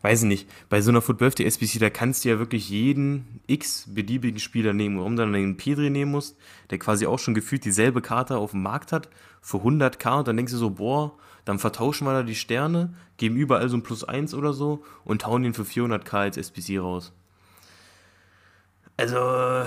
[0.01, 3.41] weiß ich nicht, bei so einer Foot Birthday SBC, da kannst du ja wirklich jeden
[3.47, 4.97] x-beliebigen Spieler nehmen.
[4.97, 6.37] Warum dann den Pedri nehmen musst,
[6.69, 9.09] der quasi auch schon gefühlt dieselbe Karte auf dem Markt hat,
[9.41, 13.37] für 100k und dann denkst du so, boah, dann vertauschen wir da die Sterne, geben
[13.37, 17.13] überall so ein Plus 1 oder so und hauen den für 400k als SBC raus.
[18.97, 19.65] Also,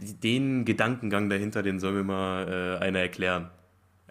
[0.00, 3.48] den Gedankengang dahinter, den soll mir mal äh, einer erklären.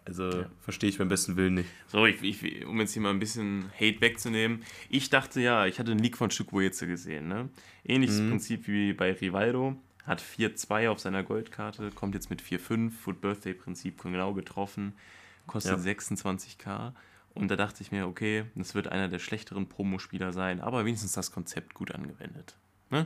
[0.09, 1.69] Also, verstehe ich beim besten Willen nicht.
[1.87, 4.63] So, ich, ich, um jetzt hier mal ein bisschen Hate wegzunehmen.
[4.89, 7.27] Ich dachte ja, ich hatte einen Leak von Chukwueze gesehen.
[7.27, 7.49] Ne?
[7.85, 9.75] Ähnliches Prinzip wie bei Rivaldo.
[10.05, 12.89] Hat 4-2 auf seiner Goldkarte, kommt jetzt mit 4-5.
[12.89, 14.93] Foot Birthday Prinzip genau getroffen.
[15.45, 15.91] Kostet Ja.
[15.91, 16.93] 26k.
[17.35, 21.11] Und da dachte ich mir, okay, das wird einer der schlechteren Promospieler sein, aber wenigstens
[21.11, 22.57] das Konzept gut angewendet.
[22.89, 23.05] Ne?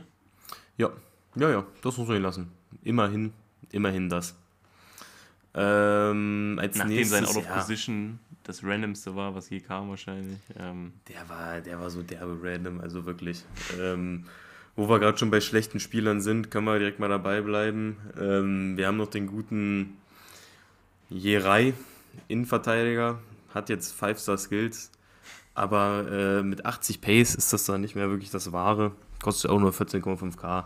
[0.78, 0.90] Ja,
[1.36, 2.50] ja, ja, das muss man lassen.
[2.82, 3.34] Immerhin,
[3.70, 4.34] immerhin das.
[5.54, 9.88] Ähm, als Nachdem nächstes, sein Out of ja, Position das randomste war, was je kam
[9.88, 10.38] wahrscheinlich.
[10.58, 13.42] Ähm, der war, der war so derbe random, also wirklich.
[13.80, 14.24] Ähm,
[14.76, 17.96] wo wir gerade schon bei schlechten Spielern sind, können wir direkt mal dabei bleiben.
[18.20, 19.96] Ähm, wir haben noch den guten
[21.08, 21.74] Jerai,
[22.28, 23.18] Innenverteidiger,
[23.54, 24.90] hat jetzt 5-Star-Skills,
[25.54, 28.92] aber äh, mit 80 Pace ist das dann nicht mehr wirklich das Wahre.
[29.22, 30.64] Kostet auch nur 14,5k.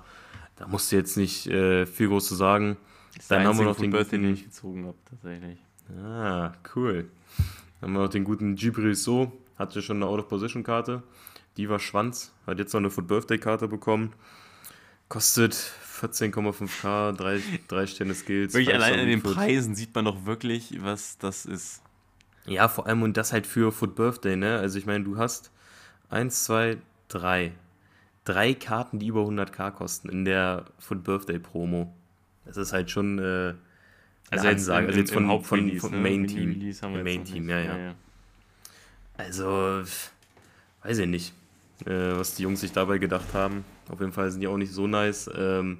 [0.56, 2.76] Da musst du jetzt nicht äh, viel groß zu sagen.
[3.18, 5.58] Ist Dann haben wir noch den Birthday, den ich gezogen habe, tatsächlich.
[6.02, 7.10] Ah, cool.
[7.80, 11.02] Dann haben wir noch den guten Gibril So, hatte schon eine Out-of-Position-Karte.
[11.56, 14.12] Die war Schwanz, hat jetzt noch eine Foot-Birthday-Karte bekommen.
[15.08, 15.54] Kostet
[16.00, 18.54] 14,5k, drei, drei Sterne Skills.
[18.54, 19.22] Wirklich allein an den.
[19.22, 21.82] Preisen sieht man doch wirklich, was das ist.
[22.46, 24.58] Ja, vor allem und das halt für Foot Birthday, ne?
[24.58, 25.50] Also ich meine, du hast
[26.10, 26.78] 1, 2,
[27.08, 27.52] 3.
[28.24, 31.94] Drei Karten, die über 100k kosten in der Foot Birthday Promo.
[32.48, 33.54] Das ist halt schon äh,
[34.30, 34.88] eine Ansage.
[34.88, 35.96] also jetzt im von, von, ne?
[35.96, 36.74] Main Team.
[36.82, 37.54] Haben wir Im jetzt Main Team, nicht.
[37.54, 37.94] ja, ja.
[39.16, 39.82] Also,
[40.82, 41.34] weiß ich nicht,
[41.84, 43.64] äh, was die Jungs sich dabei gedacht haben.
[43.90, 45.30] Auf jeden Fall sind die auch nicht so nice.
[45.34, 45.78] Ähm,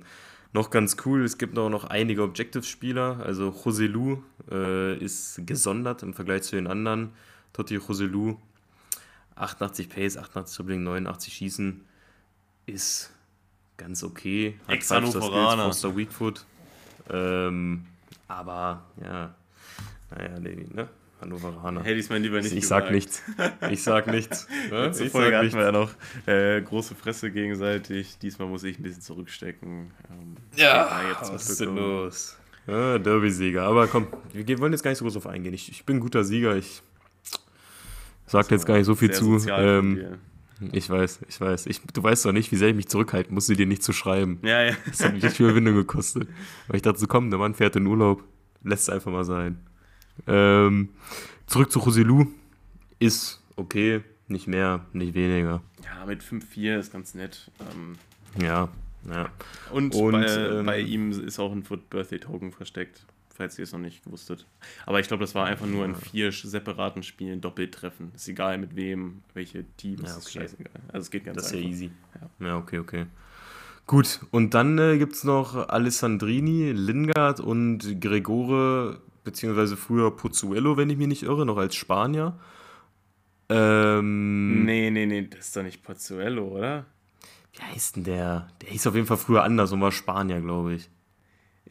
[0.52, 3.20] noch ganz cool, es gibt auch noch einige Objective-Spieler.
[3.24, 7.10] Also Joselu äh, ist gesondert im Vergleich zu den anderen.
[7.52, 8.36] Totti Joselu,
[9.36, 11.84] 88 Pace, 88 Dribbling, 89 Schießen,
[12.66, 13.12] ist
[13.76, 14.58] ganz okay.
[14.66, 15.64] Hat Ex-Hannoveraner.
[15.66, 16.44] Foster Weakfoot.
[17.10, 17.86] Ähm,
[18.28, 19.34] aber, ja,
[20.10, 20.88] naja, nee, ne?
[21.20, 21.80] Hannoveraner.
[21.82, 22.92] Hätte ich es mal lieber nicht Ich sag gesagt.
[22.94, 23.22] nichts.
[23.70, 24.46] Ich sag nichts.
[24.70, 24.86] Ne?
[24.86, 25.56] Letzte Ich Folge sag hatten nichts.
[25.56, 25.90] wir ja noch
[26.26, 28.18] äh, große Fresse gegenseitig.
[28.18, 29.90] Diesmal muss ich ein bisschen zurückstecken.
[30.10, 32.38] Ähm, Ja, jetzt was ist denn los?
[32.68, 33.62] Ja, Derby-Sieger.
[33.64, 35.54] Aber komm, wir wollen jetzt gar nicht so groß auf eingehen.
[35.54, 36.54] Ich, ich bin ein guter Sieger.
[36.54, 36.82] Ich
[38.26, 39.38] sag jetzt gar nicht so viel zu.
[39.48, 40.18] Ähm.
[40.72, 41.66] Ich weiß, ich weiß.
[41.66, 44.38] Ich, du weißt doch nicht, wie sehr ich mich zurückhalten musste, dir nicht zu schreiben.
[44.42, 44.76] Ja, ja.
[44.86, 46.28] Das hat mich echt viel Überwindung gekostet.
[46.66, 48.24] Weil ich dachte so, komm, der Mann fährt in Urlaub.
[48.62, 49.58] Lässt es einfach mal sein.
[50.26, 50.90] Ähm,
[51.46, 52.26] zurück zu Roselu.
[52.98, 54.00] Ist okay.
[54.26, 55.62] Nicht mehr, nicht weniger.
[55.84, 57.50] Ja, mit 5-4 ist ganz nett.
[57.72, 57.96] Ähm,
[58.42, 58.68] Ja,
[59.08, 59.30] ja.
[59.72, 63.06] und Und, bei, ähm, bei ihm ist auch ein Foot Birthday Token versteckt,
[63.38, 64.46] falls ihr es noch nicht gewusstet.
[64.84, 68.12] Aber ich glaube, das war einfach nur in vier separaten Spielen Doppeltreffen.
[68.14, 70.40] Ist egal mit wem, welche Teams, Ja, ist okay.
[70.40, 70.72] scheißegal.
[70.88, 71.70] Also es geht ganz Das ist ja einfach.
[71.70, 71.90] easy.
[72.40, 73.06] Ja, okay, okay.
[73.86, 80.90] Gut, und dann äh, gibt es noch Alessandrini, Lingard und Gregore, beziehungsweise früher Pozzuelo, wenn
[80.90, 82.38] ich mich nicht irre, noch als Spanier.
[83.48, 86.84] Ähm, Nee, nee, nee, das ist doch nicht Pozzuelo, oder?
[87.54, 88.48] Wie heißt denn der?
[88.60, 90.90] Der hieß auf jeden Fall früher anders und war Spanier, glaube ich.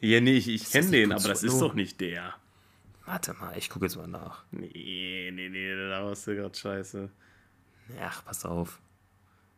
[0.00, 2.34] Ja, nee, ich, ich kenne den, aber das ist doch nicht der.
[3.04, 4.44] Warte mal, ich gucke jetzt mal nach.
[4.50, 7.08] Nee, nee, nee, da warst du gerade scheiße.
[8.00, 8.78] Ach, pass auf.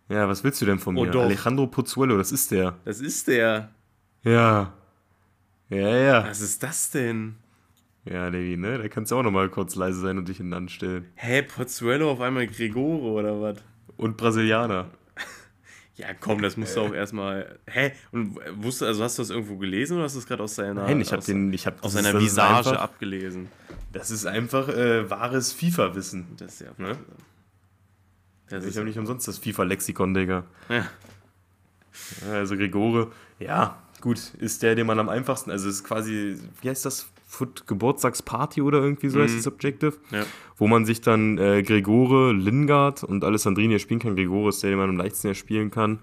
[0.09, 1.11] Ja, was willst du denn von Oh, mir?
[1.11, 1.22] doch.
[1.24, 2.76] Alejandro Pozzuelo, das ist der.
[2.85, 3.70] Das ist der.
[4.22, 4.72] Ja.
[5.68, 6.24] Ja, ja.
[6.26, 7.37] Was ist das denn?
[8.05, 8.79] Ja, Levi, ne?
[8.79, 11.07] Da kannst du auch noch mal kurz leise sein und dich hinten anstellen.
[11.16, 13.59] Hä, Pozzuelo auf einmal Gregore oder was?
[13.96, 14.90] Und Brasilianer.
[16.00, 17.58] Ja, komm, das musst du auch erstmal.
[17.66, 17.92] Hä?
[18.10, 20.84] Und wusste, also hast du das irgendwo gelesen oder hast du das gerade aus seiner,
[20.84, 23.48] Nein, ich habe den, ich habe aus seiner Visage abgelesen?
[23.92, 26.26] Das ist einfach äh, wahres FIFA-Wissen.
[26.38, 26.70] Das ist ja.
[26.78, 26.96] Ne?
[28.48, 30.44] Das Ich habe nicht umsonst das FIFA-Lexikon, Digga.
[30.68, 30.86] ja.
[32.26, 36.70] Ja, Also Gregore, ja, gut, ist der, den man am einfachsten, also ist quasi, wie
[36.70, 37.08] heißt das?
[37.33, 39.38] Foot Geburtstagsparty oder irgendwie so heißt Mhm.
[39.38, 40.25] das Objective, Ja.
[40.57, 44.16] wo man sich dann äh, Gregore, Lingard und Alessandrini erspielen kann.
[44.16, 46.01] Gregore ist der, den man am leichtesten erspielen kann.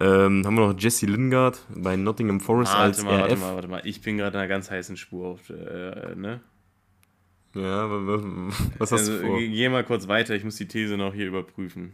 [0.00, 3.40] Ähm, haben wir noch Jesse Lingard bei Nottingham Forest als Warte mal, warte RF.
[3.40, 3.82] mal, warte mal.
[3.84, 6.40] Ich bin gerade in einer ganz heißen Spur auf, äh, ne?
[7.54, 9.38] Ja, wa- wa- was hast Also, du vor?
[9.38, 11.92] ge- geh mal kurz weiter, ich muss die These noch hier überprüfen.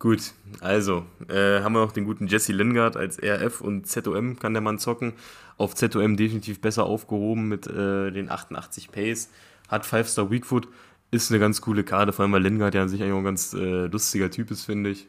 [0.00, 4.54] Gut, also äh, haben wir noch den guten Jesse Lingard als RF und ZOM kann
[4.54, 5.12] der Mann zocken.
[5.58, 9.28] Auf ZOM definitiv besser aufgehoben mit äh, den 88 Pace.
[9.68, 10.68] Hat 5-Star Weakfoot,
[11.10, 13.24] ist eine ganz coole Karte, vor allem weil Lingard ja an sich eigentlich auch ein
[13.24, 15.06] ganz äh, lustiger Typ ist, finde ich.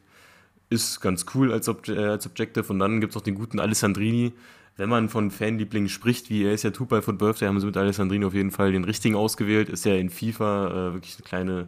[0.70, 2.66] Ist ganz cool als, Obje äh, als Objective.
[2.68, 4.34] Und dann gibt es noch den guten Alessandrini.
[4.76, 7.78] Wenn man von Fanlieblingen spricht, wie er ist ja Two for Birthday, haben sie mit
[7.78, 9.70] Alessandrini auf jeden Fall den richtigen ausgewählt.
[9.70, 11.68] Ist ja in FIFA äh, wirklich eine kleine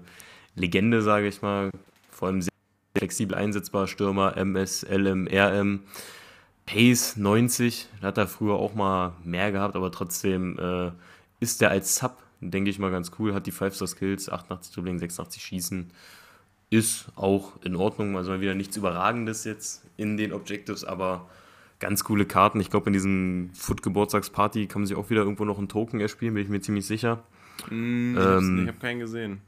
[0.57, 1.71] Legende, sage ich mal.
[2.11, 2.52] Vor allem sehr
[3.03, 5.81] flexibel einsetzbar, Stürmer, MS, LM, RM.
[6.65, 10.91] Pace 90, da hat er früher auch mal mehr gehabt, aber trotzdem äh,
[11.41, 13.33] ist der als Sub, denke ich mal, ganz cool.
[13.33, 15.91] Hat die 5-Star-Skills, 88 Dribbling, 86 Schießen.
[16.69, 21.29] Ist auch in Ordnung, also mal wieder nichts Überragendes jetzt in den Objectives, aber
[21.79, 22.61] ganz coole Karten.
[22.61, 26.35] Ich glaube, in diesem Foot-Geburtstagsparty kann man sich auch wieder irgendwo noch einen Token erspielen,
[26.35, 27.21] bin ich mir ziemlich sicher.
[27.67, 29.41] Hm, ich Ähm, ich habe keinen gesehen.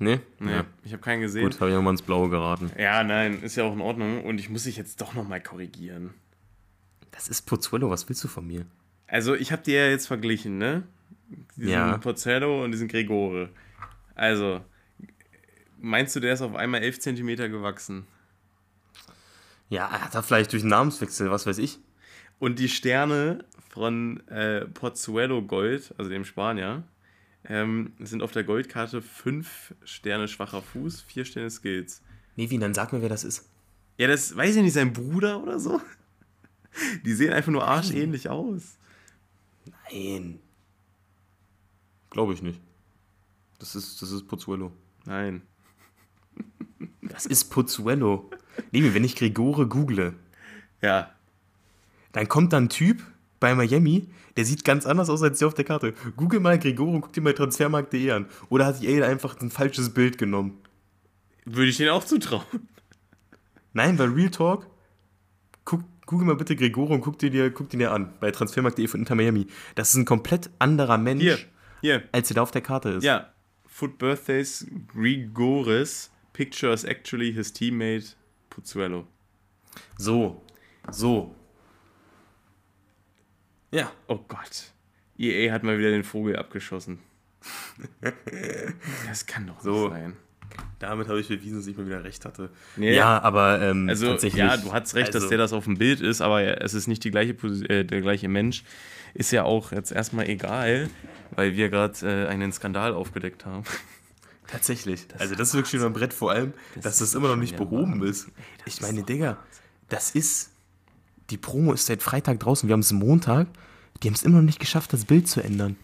[0.00, 0.20] Ne?
[0.38, 0.64] Nee, Ja.
[0.84, 1.42] ich habe keinen gesehen.
[1.42, 2.70] Gut, habe ich nochmal ins Blaue geraten.
[2.78, 4.24] Ja, nein, ist ja auch in Ordnung.
[4.24, 6.14] Und ich muss dich jetzt doch nochmal korrigieren.
[7.10, 8.64] Das ist Pozzuelo, was willst du von mir?
[9.08, 10.84] Also, ich habe dir ja jetzt verglichen, ne?
[11.56, 11.98] Diesen Ja.
[11.98, 13.48] Pozzello und diesen Gregore.
[14.14, 14.60] Also,
[15.80, 18.06] meinst du, der ist auf einmal 11 cm gewachsen?
[19.68, 21.78] Ja, er hat da vielleicht durch einen Namenswechsel, was weiß ich.
[22.38, 26.84] Und die Sterne von äh, Pozzuelo Gold, also dem Spanier,
[27.44, 32.02] ähm, sind auf der Goldkarte 5 Sterne schwacher Fuß, 4 Sterne Skills.
[32.36, 33.48] Nee, wie, dann sag mir, wer das ist.
[33.96, 35.80] Ja, das weiß ich nicht, sein Bruder oder so?
[37.04, 38.78] Die sehen einfach nur arschähnlich aus.
[39.90, 40.38] Nein.
[42.10, 42.60] Glaube ich nicht.
[43.58, 44.72] Das ist, das ist Pozzuelo.
[45.04, 45.42] Nein.
[47.02, 48.30] Das ist Pozzuelo.
[48.70, 50.14] Nee, wenn ich Gregore google,
[50.80, 51.12] Ja,
[52.12, 53.02] dann kommt da ein Typ
[53.40, 55.94] bei Miami, der sieht ganz anders aus als der auf der Karte.
[56.16, 58.26] Google mal Gregore und guck dir mal transfermarkt.de an.
[58.48, 60.58] Oder hat EA einfach ein falsches Bild genommen?
[61.44, 62.44] würde ich denen auch zutrauen.
[63.72, 64.66] Nein, weil Real Talk,
[65.64, 69.00] guck, google mal bitte Gregore und guck dir, dir, guck dir an bei transfermarkt.de von
[69.00, 69.46] Inter Miami.
[69.74, 71.38] Das ist ein komplett anderer Mensch, Hier,
[71.80, 72.02] hier.
[72.12, 73.04] als der da auf der Karte ist.
[73.04, 73.32] Ja,
[73.66, 78.14] Foot Birthdays Grigores pictures actually his teammate
[78.50, 79.06] Pozzuelo.
[79.96, 80.42] So,
[80.90, 81.34] so.
[83.70, 84.72] Ja, Oh Gott.
[85.18, 86.98] EA hat mal wieder den Vogel abgeschossen.
[89.08, 89.88] Das kann doch So.
[89.88, 90.16] nicht sein.
[90.78, 92.50] damit habe ich bewiesen, dass ich mal wieder recht hatte.
[92.76, 94.38] Nee, Ja, aber ähm, Also, tatsächlich.
[94.40, 96.86] ja, du hast recht, dass also- der das auf dem Bild ist, aber es ist
[96.88, 97.32] nicht die gleiche,
[97.68, 98.64] äh, der gleiche Mensch.
[99.14, 100.90] Ist ja auch jetzt erstmal egal,
[101.32, 101.94] weil wir gerade
[102.26, 103.64] äh, einen Skandal aufgedeckt haben.
[104.46, 105.06] Tatsächlich.
[105.18, 108.02] also das ist wirklich schon ein Brett, vor allem, dass das immer noch nicht behoben
[108.02, 108.28] ist.
[108.64, 109.36] Ich meine, Digga,
[109.88, 110.50] das ist.
[111.30, 113.48] Die Promo ist seit Freitag draußen, wir haben es Montag.
[114.02, 115.76] Die haben es immer noch nicht geschafft, das Bild zu ändern.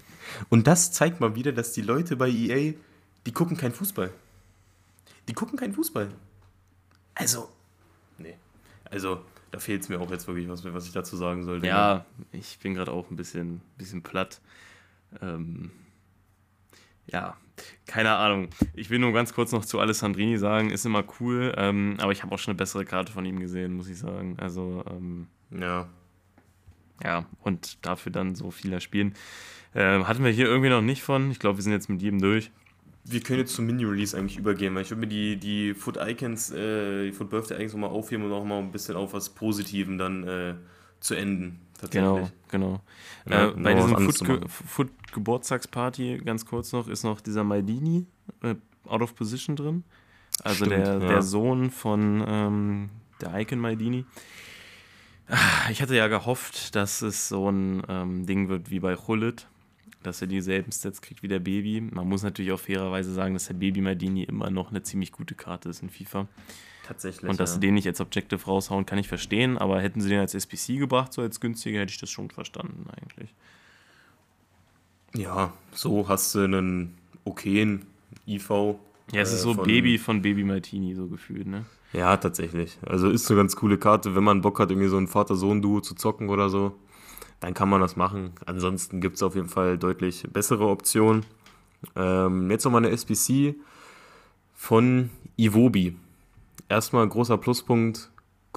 [0.48, 2.74] Und das zeigt mal wieder, dass die Leute bei EA,
[3.26, 4.10] die gucken keinen Fußball.
[5.28, 6.08] Die gucken keinen Fußball.
[7.14, 7.48] Also.
[8.18, 8.36] Nee.
[8.84, 11.60] Also, da fehlt es mir auch jetzt wirklich, was, was ich dazu sagen soll.
[11.60, 11.96] Digga.
[11.96, 14.40] Ja, ich bin gerade auch ein bisschen, bisschen platt.
[15.20, 15.70] Ähm,
[17.06, 17.36] ja,
[17.86, 18.48] keine Ahnung.
[18.74, 22.22] Ich will nur ganz kurz noch zu Alessandrini sagen, ist immer cool, ähm, aber ich
[22.22, 24.36] habe auch schon eine bessere Karte von ihm gesehen, muss ich sagen.
[24.40, 25.88] Also, ähm, Ja.
[27.02, 29.14] ja, und dafür dann so vieler spielen.
[29.74, 31.30] Ähm, hatten wir hier irgendwie noch nicht von.
[31.30, 32.50] Ich glaube, wir sind jetzt mit jedem durch.
[33.06, 36.50] Wir können jetzt zum Mini-Release eigentlich übergehen, weil ich würde mir die, die Foot Icons,
[36.52, 39.98] äh, die Foot Birthday Icons nochmal aufheben und auch mal ein bisschen auf was Positiven
[39.98, 40.54] dann äh,
[41.00, 41.60] zu enden.
[41.90, 42.80] Genau, genau.
[43.28, 44.90] Ja, äh, bei diesem zu Foot,
[46.24, 48.06] ganz kurz noch, ist noch dieser Maldini
[48.42, 48.54] äh,
[48.86, 49.84] out of position drin.
[50.42, 50.98] Also Stimmt, der, ja.
[50.98, 54.04] der Sohn von ähm, der Icon Maldini.
[55.28, 59.46] Ah, Ich hatte ja gehofft, dass es so ein ähm, Ding wird wie bei Hullet,
[60.06, 61.80] dass er dieselben Stats kriegt wie der Baby.
[61.80, 65.34] Man muss natürlich auch fairerweise sagen, dass der Baby Maldini immer noch eine ziemlich gute
[65.34, 66.28] Karte ist in FIFA.
[66.86, 67.30] Tatsächlich.
[67.30, 67.54] Und dass ja.
[67.54, 70.78] sie den nicht als Objective raushauen, kann ich verstehen, aber hätten sie den als SPC
[70.78, 73.34] gebracht, so als günstiger, hätte ich das schon verstanden eigentlich.
[75.16, 77.86] Ja, so hast du einen okayen
[78.26, 78.50] IV.
[79.12, 81.64] Ja, es äh, ist so von- Baby von Baby Martini, so gefühlt, ne?
[81.92, 82.76] Ja, tatsächlich.
[82.84, 85.94] Also ist eine ganz coole Karte, wenn man Bock hat, irgendwie so ein Vater-Sohn-Duo zu
[85.94, 86.74] zocken oder so,
[87.40, 88.32] dann kann man das machen.
[88.46, 91.24] Ansonsten gibt es auf jeden Fall deutlich bessere Optionen.
[91.96, 93.54] Ähm, jetzt nochmal eine SBC
[94.54, 95.96] von Iwobi.
[96.68, 98.10] Erstmal großer Pluspunkt,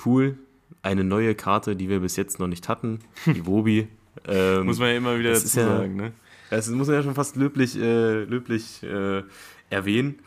[0.06, 0.38] cool.
[0.82, 3.88] eine neue Karte, die wir bis jetzt noch nicht hatten, die Wobi.
[4.26, 6.13] Ähm, muss man ja immer wieder dazu ja, sagen, ne?
[6.50, 9.24] Das muss man ja schon fast löblich, äh, löblich äh,
[9.70, 10.20] erwähnen.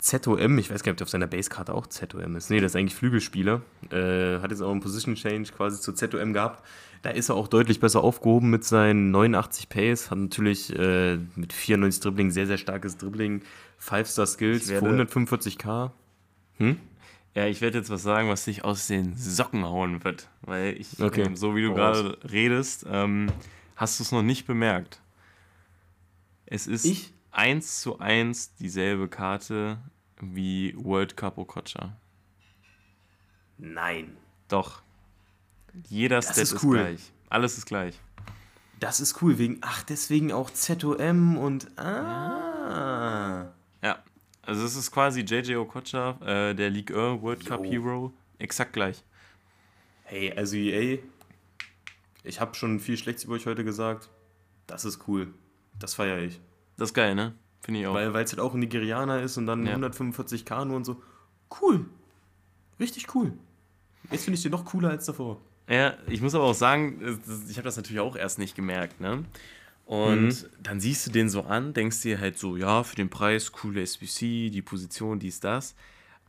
[0.00, 2.50] ZOM, ich weiß gar nicht, ob der auf seiner Basekarte auch ZOM ist.
[2.50, 3.62] Nee, das ist eigentlich Flügelspieler.
[3.90, 6.64] Äh, hat jetzt auch einen Position Change quasi zu ZOM gehabt.
[7.02, 10.10] Da ist er auch deutlich besser aufgehoben mit seinen 89 Pace.
[10.10, 13.42] Hat natürlich äh, mit 94 Dribbling sehr, sehr starkes Dribbling.
[13.80, 15.92] 5-Star Skills, 145k.
[16.58, 16.78] Hm?
[17.34, 20.28] Ja, ich werde jetzt was sagen, was dich aus den Socken hauen wird.
[20.42, 21.22] Weil ich, okay.
[21.22, 23.28] ähm, so wie du gerade redest, ähm,
[23.76, 25.00] hast du es noch nicht bemerkt.
[26.44, 27.14] Es ist ich?
[27.30, 29.78] 1 zu 1 dieselbe Karte
[30.20, 31.96] wie World Cup Okocha.
[33.56, 34.16] Nein.
[34.48, 34.82] Doch.
[35.88, 36.78] Jeder Stat ist, ist cool.
[36.78, 37.12] gleich.
[37.28, 37.98] Alles ist gleich.
[38.78, 43.52] Das ist cool, wegen, ach, deswegen auch ZOM und, ah.
[43.82, 44.02] Ja,
[44.42, 47.70] also es ist quasi JJ Okocha, äh, der League 1 World Cup Yo.
[47.70, 49.04] Hero, exakt gleich.
[50.04, 50.98] Hey, also EA,
[52.24, 54.08] ich habe schon viel Schlechtes über euch heute gesagt.
[54.66, 55.34] Das ist cool.
[55.78, 56.40] Das feiere ich.
[56.76, 57.34] Das ist geil, ne?
[57.60, 57.94] Finde ich auch.
[57.94, 59.76] Weil es halt auch ein Nigerianer ist und dann ja.
[59.76, 61.02] 145k nur und so.
[61.60, 61.86] Cool.
[62.78, 63.32] Richtig cool.
[64.10, 65.40] Jetzt finde ich den noch cooler als davor.
[65.70, 69.24] Ja, ich muss aber auch sagen, ich habe das natürlich auch erst nicht gemerkt, ne?
[69.86, 70.46] Und mhm.
[70.62, 73.80] dann siehst du den so an, denkst dir halt so, ja, für den Preis, coole
[73.80, 75.76] SBC, die Position, dies, das.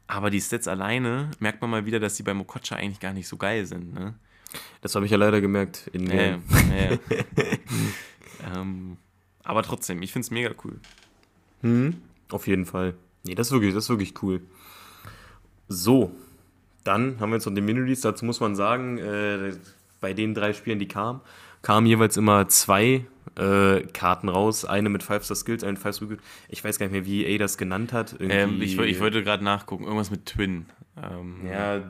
[0.06, 3.28] Aber die Stats alleine merkt man mal wieder, dass die bei Mokocha eigentlich gar nicht
[3.28, 4.14] so geil sind, ne?
[4.82, 6.40] Das habe ich ja leider gemerkt in ja, ja,
[6.76, 7.00] ja.
[8.56, 8.98] ähm,
[9.44, 10.80] Aber trotzdem, ich finde es mega cool.
[11.64, 12.02] Mhm.
[12.30, 12.94] Auf jeden Fall.
[13.24, 14.42] Nee, das ist wirklich, das ist wirklich cool.
[15.68, 16.12] So,
[16.84, 18.02] dann haben wir jetzt noch den Mini-Release.
[18.02, 19.54] Dazu muss man sagen, äh,
[20.00, 21.22] bei den drei Spielen, die kamen,
[21.62, 23.06] kamen jeweils immer zwei
[23.38, 24.66] äh, Karten raus.
[24.66, 26.08] Eine mit 5-Star Skills, eine mit 5 Star
[26.50, 28.16] Ich weiß gar nicht mehr, wie EA das genannt hat.
[28.20, 29.84] Ähm, ich, ich, wollte gerade nachgucken.
[29.84, 30.66] Irgendwas mit Twin.
[31.02, 31.82] Ähm, ja,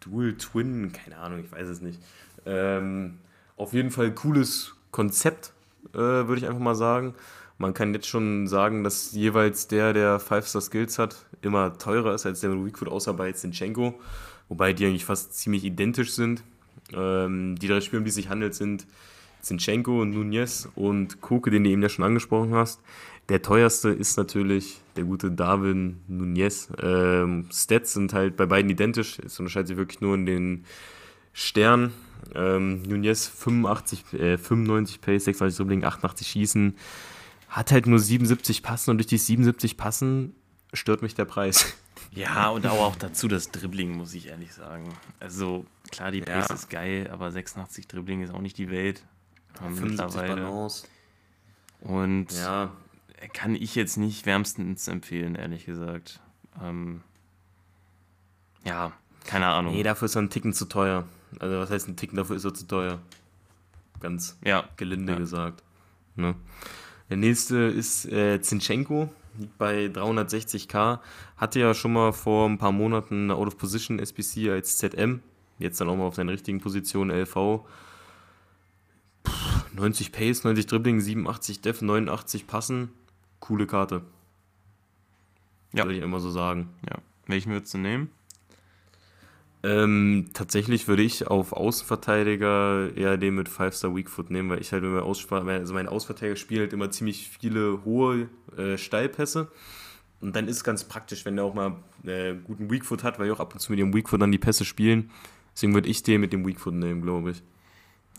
[0.00, 1.98] Dual Twin, keine Ahnung, ich weiß es nicht.
[2.46, 3.18] Ähm,
[3.56, 5.52] auf jeden Fall cooles Konzept,
[5.92, 7.14] äh, würde ich einfach mal sagen.
[7.58, 12.26] Man kann jetzt schon sagen, dass jeweils der, der 5-Star Skills hat, immer teurer ist
[12.26, 13.94] als der mit Weakfoot, außer bei Zinchenko.
[14.48, 16.42] Wobei die eigentlich fast ziemlich identisch sind.
[16.92, 18.86] Ähm, die drei Spieler, um die es sich handelt, sind
[19.40, 22.80] Zinchenko, Nunez und Koke, den du eben ja schon angesprochen hast.
[23.28, 26.68] Der teuerste ist natürlich der gute Darwin Nunez.
[26.82, 29.18] Ähm, Stats sind halt bei beiden identisch.
[29.24, 30.64] Es unterscheidet sich wirklich nur in den
[31.32, 31.92] Sternen.
[32.34, 36.74] Ähm, Nunez 85, äh, 95 Pace, 26 Dribbling, 88 Schießen.
[37.54, 40.34] Hat halt nur 77 Passen und durch die 77 Passen
[40.72, 41.74] stört mich der Preis.
[42.10, 44.96] Ja, und auch dazu das Dribbling, muss ich ehrlich sagen.
[45.18, 46.54] Also, klar, die Pace ja.
[46.54, 49.04] ist geil, aber 86 Dribbling ist auch nicht die Welt.
[49.68, 50.42] mittlerweile.
[50.42, 50.86] Balance.
[51.80, 52.70] Und ja.
[53.32, 56.20] kann ich jetzt nicht wärmstens empfehlen, ehrlich gesagt.
[56.62, 57.02] Ähm,
[58.64, 58.92] ja,
[59.24, 59.74] keine Ahnung.
[59.74, 61.08] Nee, dafür ist er ein Ticken zu teuer.
[61.40, 63.00] Also, was heißt ein Ticken, dafür ist er zu teuer.
[63.98, 64.68] Ganz ja.
[64.76, 65.18] gelinde ja.
[65.18, 65.64] gesagt.
[66.14, 66.36] Ne?
[67.10, 71.00] Der nächste ist äh, Zinchenko, liegt bei 360k.
[71.36, 75.20] Hatte ja schon mal vor ein paar Monaten eine Out-of-Position SBC als ZM.
[75.58, 77.64] Jetzt dann auch mal auf seiner richtigen Position LV.
[79.22, 79.32] Puh,
[79.74, 82.90] 90 Pace, 90 Dribbling, 87 Def, 89 Passen.
[83.40, 84.02] Coole Karte.
[85.72, 85.84] Ja.
[85.84, 86.70] Würde ich immer so sagen.
[86.88, 86.98] Ja.
[87.26, 88.10] Welchen würdest du nehmen?
[89.64, 94.82] Ähm, tatsächlich würde ich auf Außenverteidiger eher den mit 5-Star Weakfoot nehmen, weil ich halt,
[94.82, 99.50] wenn also mein Außenverteidiger spielt halt immer ziemlich viele hohe äh, Steilpässe.
[100.20, 103.26] Und dann ist es ganz praktisch, wenn der auch mal äh, guten Weakfoot hat, weil
[103.26, 105.10] ich auch ab und zu mit dem Weakfoot dann die Pässe spielen.
[105.54, 107.42] Deswegen würde ich den mit dem Weakfoot nehmen, glaube ich.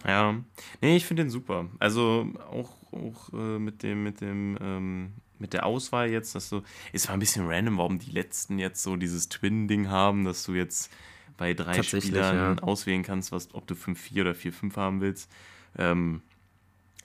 [0.03, 0.35] Ja,
[0.81, 1.67] nee, ich finde den super.
[1.77, 6.63] Also auch, auch äh, mit dem, mit dem, ähm, mit der Auswahl jetzt, dass du,
[6.91, 10.53] es war ein bisschen random, warum die letzten jetzt so dieses Twin-Ding haben, dass du
[10.53, 10.91] jetzt
[11.37, 12.63] bei drei Spielern ja.
[12.63, 15.31] auswählen kannst, was, ob du 5-4 oder 4-5 haben willst.
[15.77, 16.21] Ähm,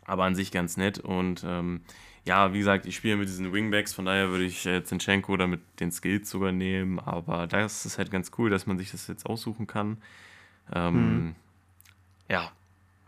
[0.05, 0.99] aber an sich ganz nett.
[0.99, 1.81] Und ähm,
[2.25, 5.47] ja, wie gesagt, ich spiele mit diesen Wingbacks, von daher würde ich äh, Zinchenko oder
[5.47, 6.99] mit den Skills sogar nehmen.
[6.99, 9.99] Aber das ist halt ganz cool, dass man sich das jetzt aussuchen kann.
[10.73, 11.35] Ähm, hm.
[12.29, 12.53] Ja,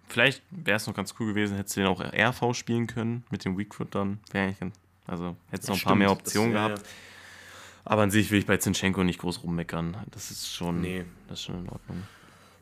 [0.09, 3.45] vielleicht wäre es noch ganz cool gewesen, hättest du den auch RV spielen können mit
[3.45, 4.19] dem Weakfoot dann.
[4.31, 4.75] Wäre eigentlich ganz,
[5.07, 6.79] also hättest du noch ein paar mehr Optionen das, gehabt.
[6.79, 7.12] Ja, ja.
[7.85, 9.97] Aber an sich will ich bei Zinchenko nicht groß rummeckern.
[10.11, 11.05] Das ist schon, nee.
[11.29, 12.03] das ist schon in Ordnung.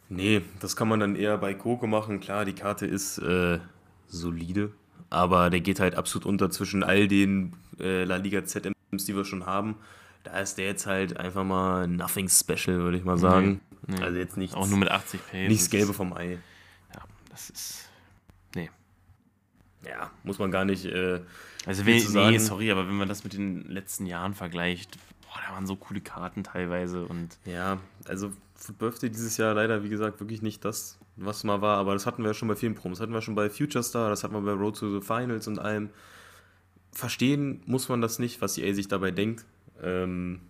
[0.09, 2.21] Nee, das kann man dann eher bei Koko machen.
[2.21, 3.61] Klar, die Karte ist äh,
[4.09, 4.73] solide,
[5.09, 8.75] aber der geht halt absolut unter zwischen all den äh, La Liga ZMs,
[9.07, 9.77] die wir schon haben.
[10.25, 13.61] Da ist der jetzt halt einfach mal nothing special, würde ich mal sagen.
[13.87, 14.03] Nee, nee.
[14.03, 14.55] Also jetzt nicht.
[14.55, 15.49] Auch nur mit 80 Pace.
[15.49, 16.39] Nichts Gelbe vom Ei.
[16.95, 17.89] Ja, das ist.
[18.55, 18.69] Nee.
[19.87, 20.87] Ja, muss man gar nicht.
[20.87, 21.21] Äh,
[21.67, 25.55] also, wenn, nee, sorry, aber wenn man das mit den letzten Jahren vergleicht, boah, da
[25.55, 30.21] waren so coole Karten teilweise und Ja, also Foot Birthday dieses Jahr leider, wie gesagt,
[30.21, 32.99] wirklich nicht das, was mal war, aber das hatten wir ja schon bei vielen Promos.
[32.99, 35.47] Das hatten wir schon bei Future Star, das hatten wir bei Road to the Finals
[35.47, 35.91] und allem.
[36.93, 39.45] Verstehen muss man das nicht, was EA sich dabei denkt.
[39.83, 40.41] Ähm,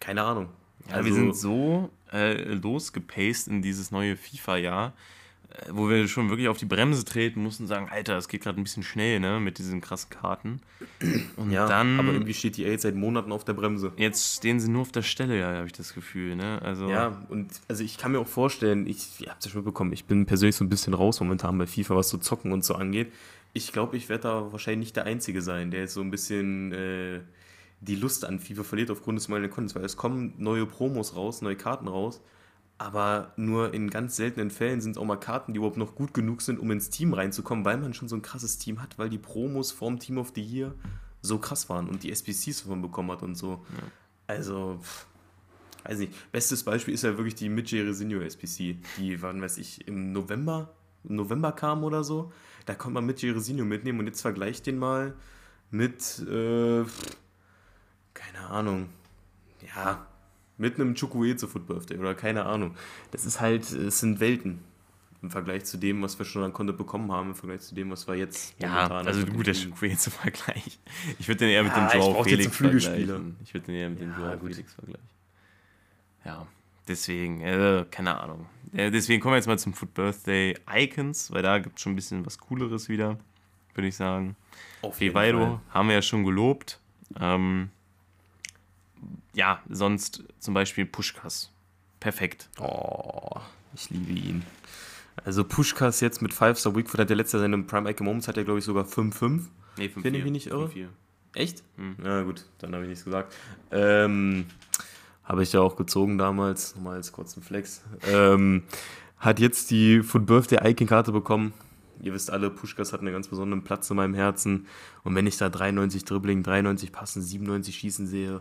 [0.00, 0.48] keine Ahnung.
[0.88, 4.92] Ja, wir sind so äh, losgepaced in dieses neue FIFA-Jahr,
[5.70, 8.60] wo wir schon wirklich auf die Bremse treten mussten und sagen, Alter, es geht gerade
[8.60, 10.60] ein bisschen schnell, ne, mit diesen krassen Karten.
[11.36, 13.92] Und ja, dann, aber irgendwie steht EA jetzt seit Monaten auf der Bremse.
[13.96, 16.88] jetzt stehen sie nur auf der Stelle, ja, habe ich das Gefühl, ne, also.
[16.88, 19.92] Ja, und also ich kann mir auch vorstellen, ich, ihr habt es ja schon mitbekommen,
[19.92, 22.74] ich bin persönlich so ein bisschen raus momentan bei FIFA, was so Zocken und so
[22.74, 23.12] angeht.
[23.52, 26.72] Ich glaube, ich werde da wahrscheinlich nicht der Einzige sein, der jetzt so ein bisschen
[26.72, 27.20] äh,
[27.80, 31.42] die Lust an FIFA verliert aufgrund des neuen Contents, weil es kommen neue Promos raus,
[31.42, 32.22] neue Karten raus,
[32.82, 36.12] aber nur in ganz seltenen Fällen sind es auch mal Karten, die überhaupt noch gut
[36.12, 39.08] genug sind, um ins Team reinzukommen, weil man schon so ein krasses Team hat, weil
[39.08, 40.74] die Promos vorm Team of the Year
[41.20, 43.64] so krass waren und die SBCs, die man bekommen hat und so.
[44.26, 45.06] Also, pff,
[45.84, 46.32] weiß nicht.
[46.32, 50.74] Bestes Beispiel ist ja wirklich die Midge Resinio SPC, die, wann weiß ich, im November,
[51.04, 52.32] im November kam oder so.
[52.66, 55.14] Da konnte man Midge Resinio mitnehmen und jetzt vergleicht den mal
[55.70, 56.84] mit, äh,
[58.12, 58.88] keine Ahnung,
[59.72, 60.04] ja,
[60.62, 62.74] mit einem Chukwueze Foot Birthday oder keine Ahnung.
[63.10, 64.60] Das ist halt, es sind Welten
[65.20, 67.90] im Vergleich zu dem, was wir schon an Content bekommen haben, im Vergleich zu dem,
[67.90, 70.78] was wir jetzt Ja, also gut, der zum Vergleich.
[71.18, 73.36] Ich würde den eher mit Ja, dem Joao Felix vergleichen.
[73.44, 74.52] Ich würde den eher mit dem Ja, Joao gut.
[74.52, 75.08] Felix vergleichen.
[76.24, 76.46] Ja,
[76.86, 78.46] deswegen, äh, keine Ahnung.
[78.72, 81.92] Äh, deswegen kommen wir jetzt mal zum Foot Birthday Icons, weil da gibt es schon
[81.92, 83.18] ein bisschen was Cooleres wieder,
[83.74, 84.36] würde ich sagen.
[84.80, 85.00] Auf
[85.40, 85.60] Fall.
[85.70, 86.80] haben wir ja schon gelobt.
[87.20, 87.70] Ähm,
[89.34, 91.50] ja, sonst zum Beispiel Pushkas.
[92.00, 92.48] Perfekt.
[92.58, 93.38] Oh,
[93.74, 94.42] ich liebe ihn.
[95.24, 98.44] Also Pushkas jetzt mit 5-Star Wickford hat der letzte seine Prime Icon Moments hat er
[98.44, 99.42] glaube ich sogar 5-5.
[99.78, 100.66] Nee, Wenn ich mich nicht irre.
[100.66, 100.88] 5-4.
[101.34, 101.62] Echt?
[101.76, 101.96] Hm.
[102.04, 103.34] Ja gut, dann habe ich nichts gesagt.
[103.70, 104.46] Ähm,
[105.24, 107.82] habe ich ja auch gezogen damals, nochmal als kurzen Flex.
[108.06, 108.64] Ähm,
[109.18, 111.54] hat jetzt die Foot Birthday Icon Karte bekommen.
[112.00, 114.66] Ihr wisst alle, Pushkas hat einen ganz besonderen Platz in meinem Herzen.
[115.04, 118.40] Und wenn ich da 93 Dribbling, 93 Passen, 97 Schießen sehe,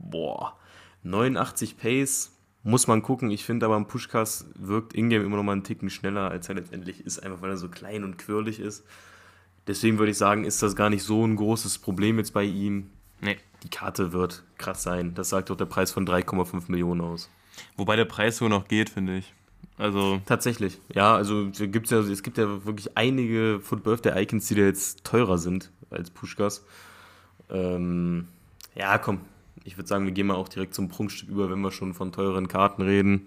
[0.00, 0.56] boah,
[1.02, 2.32] 89 Pace,
[2.62, 3.30] muss man gucken.
[3.30, 6.56] Ich finde aber, ein Pushkas wirkt ingame immer noch mal einen Ticken schneller, als er
[6.56, 8.84] letztendlich ist, einfach weil er so klein und quirlig ist.
[9.66, 12.90] Deswegen würde ich sagen, ist das gar nicht so ein großes Problem jetzt bei ihm.
[13.20, 13.38] Nee.
[13.62, 15.14] Die Karte wird krass sein.
[15.14, 17.30] Das sagt auch der Preis von 3,5 Millionen aus.
[17.76, 19.34] Wobei der Preis so noch geht, finde ich.
[19.76, 20.78] Also, Tatsächlich.
[20.94, 25.04] Ja, also gibt's ja, es gibt ja wirklich einige Foot Birthday Icons, die da jetzt
[25.04, 26.64] teurer sind als Pushkas.
[27.48, 28.28] Ähm,
[28.74, 29.20] ja, komm.
[29.64, 32.12] Ich würde sagen, wir gehen mal auch direkt zum Prunkstück über, wenn wir schon von
[32.12, 33.26] teuren Karten reden.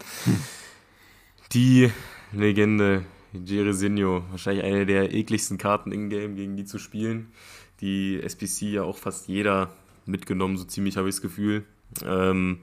[1.53, 1.91] Die
[2.31, 7.31] Legende Jeresinho, wahrscheinlich eine der ekligsten Karten in-game, gegen die zu spielen.
[7.81, 9.69] Die SPC ja auch fast jeder
[10.05, 11.63] mitgenommen, so ziemlich habe ich das Gefühl.
[12.03, 12.59] Ähm,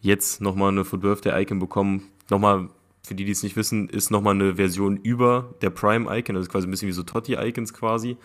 [0.00, 2.08] jetzt nochmal eine Foot Birthday Icon bekommen.
[2.30, 2.68] Nochmal,
[3.04, 6.48] für die, die es nicht wissen, ist nochmal eine Version über der Prime Icon, also
[6.48, 8.16] quasi ein bisschen wie so Totti Icons quasi.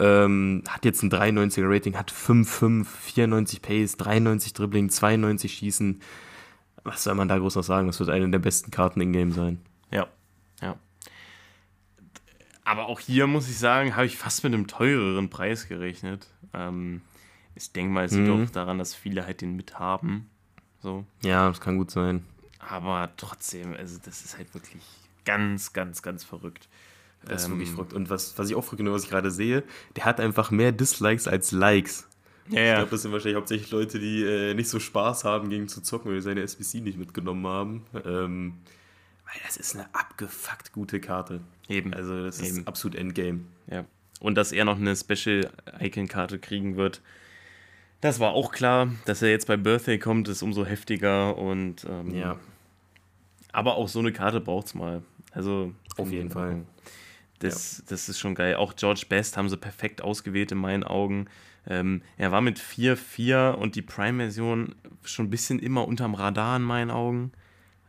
[0.00, 6.00] Ähm, hat jetzt ein 93er Rating, hat 5,5, 94 Pace, 93 Dribbling, 92 Schießen.
[6.84, 7.86] Was soll man da groß noch sagen?
[7.88, 9.60] Das wird eine der besten Karten in-game sein.
[9.90, 10.06] ja.
[10.60, 10.76] Ja.
[12.64, 16.26] Aber auch hier muss ich sagen, habe ich fast mit einem teureren Preis gerechnet.
[16.52, 17.00] Ähm,
[17.54, 18.44] ich denke mal, es liegt Mhm.
[18.44, 20.28] auch daran, dass viele halt den mithaben.
[20.80, 21.04] So.
[21.22, 22.24] Ja, das kann gut sein.
[22.58, 24.82] Aber trotzdem, also das ist halt wirklich
[25.24, 26.68] ganz, ganz, ganz verrückt.
[27.24, 27.92] Das ist Ähm, wirklich verrückt.
[27.92, 29.62] Und was, was ich auch verrückt finde, was ich gerade sehe,
[29.96, 32.06] der hat einfach mehr Dislikes als Likes.
[32.48, 32.74] Ja, Ich ja.
[32.76, 36.10] glaube, das sind wahrscheinlich hauptsächlich Leute, die äh, nicht so Spaß haben, gegen zu zocken,
[36.10, 37.84] weil sie seine SBC nicht mitgenommen haben.
[38.06, 38.54] Ähm,
[39.26, 41.40] weil das ist eine abgefuckt gute Karte.
[41.68, 41.92] Eben.
[41.92, 42.60] Also, das Eben.
[42.60, 43.40] ist absolut Endgame.
[43.70, 43.84] Ja.
[44.20, 47.02] Und dass er noch eine Special-Icon-Karte kriegen wird,
[48.00, 48.88] das war auch klar.
[49.04, 51.36] Dass er jetzt bei Birthday kommt, ist umso heftiger.
[51.36, 52.38] Und, ähm, Ja.
[53.52, 55.02] Aber auch so eine Karte braucht es mal.
[55.32, 56.62] Also Auf jeden Fall.
[57.40, 58.56] Das, das ist schon geil.
[58.56, 61.26] Auch George Best haben sie perfekt ausgewählt in meinen Augen.
[61.66, 64.74] Ähm, er war mit 4-4 und die Prime-Version
[65.04, 67.32] schon ein bisschen immer unterm Radar in meinen Augen.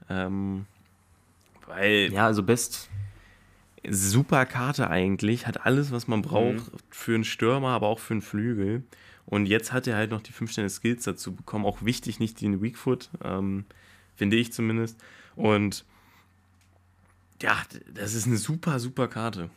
[0.10, 0.66] Ähm,
[1.68, 2.89] weil Ja, also Best.
[3.88, 8.22] super Karte eigentlich, hat alles, was man braucht für einen Stürmer, aber auch für einen
[8.22, 8.84] Flügel.
[9.26, 11.66] Und jetzt hat er halt noch die 5 Sterne Skills dazu bekommen.
[11.66, 13.66] Auch wichtig, nicht den Weakfoot, ähm,
[14.16, 15.00] finde ich zumindest.
[15.36, 15.86] Und
[17.42, 17.58] ja,
[17.94, 19.50] das ist eine super, super Karte.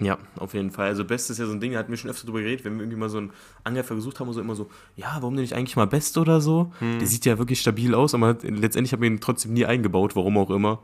[0.00, 0.86] Ja, auf jeden Fall.
[0.88, 2.74] Also Best ist ja so ein Ding, da hatten wir schon öfter drüber geredet, wenn
[2.74, 3.32] wir irgendwie mal so einen
[3.64, 6.72] Angreifer gesucht haben, so immer so, ja, warum denn nicht eigentlich mal Best oder so?
[6.80, 10.38] Der sieht ja wirklich stabil aus, aber letztendlich haben wir ihn trotzdem nie eingebaut, warum
[10.38, 10.82] auch immer.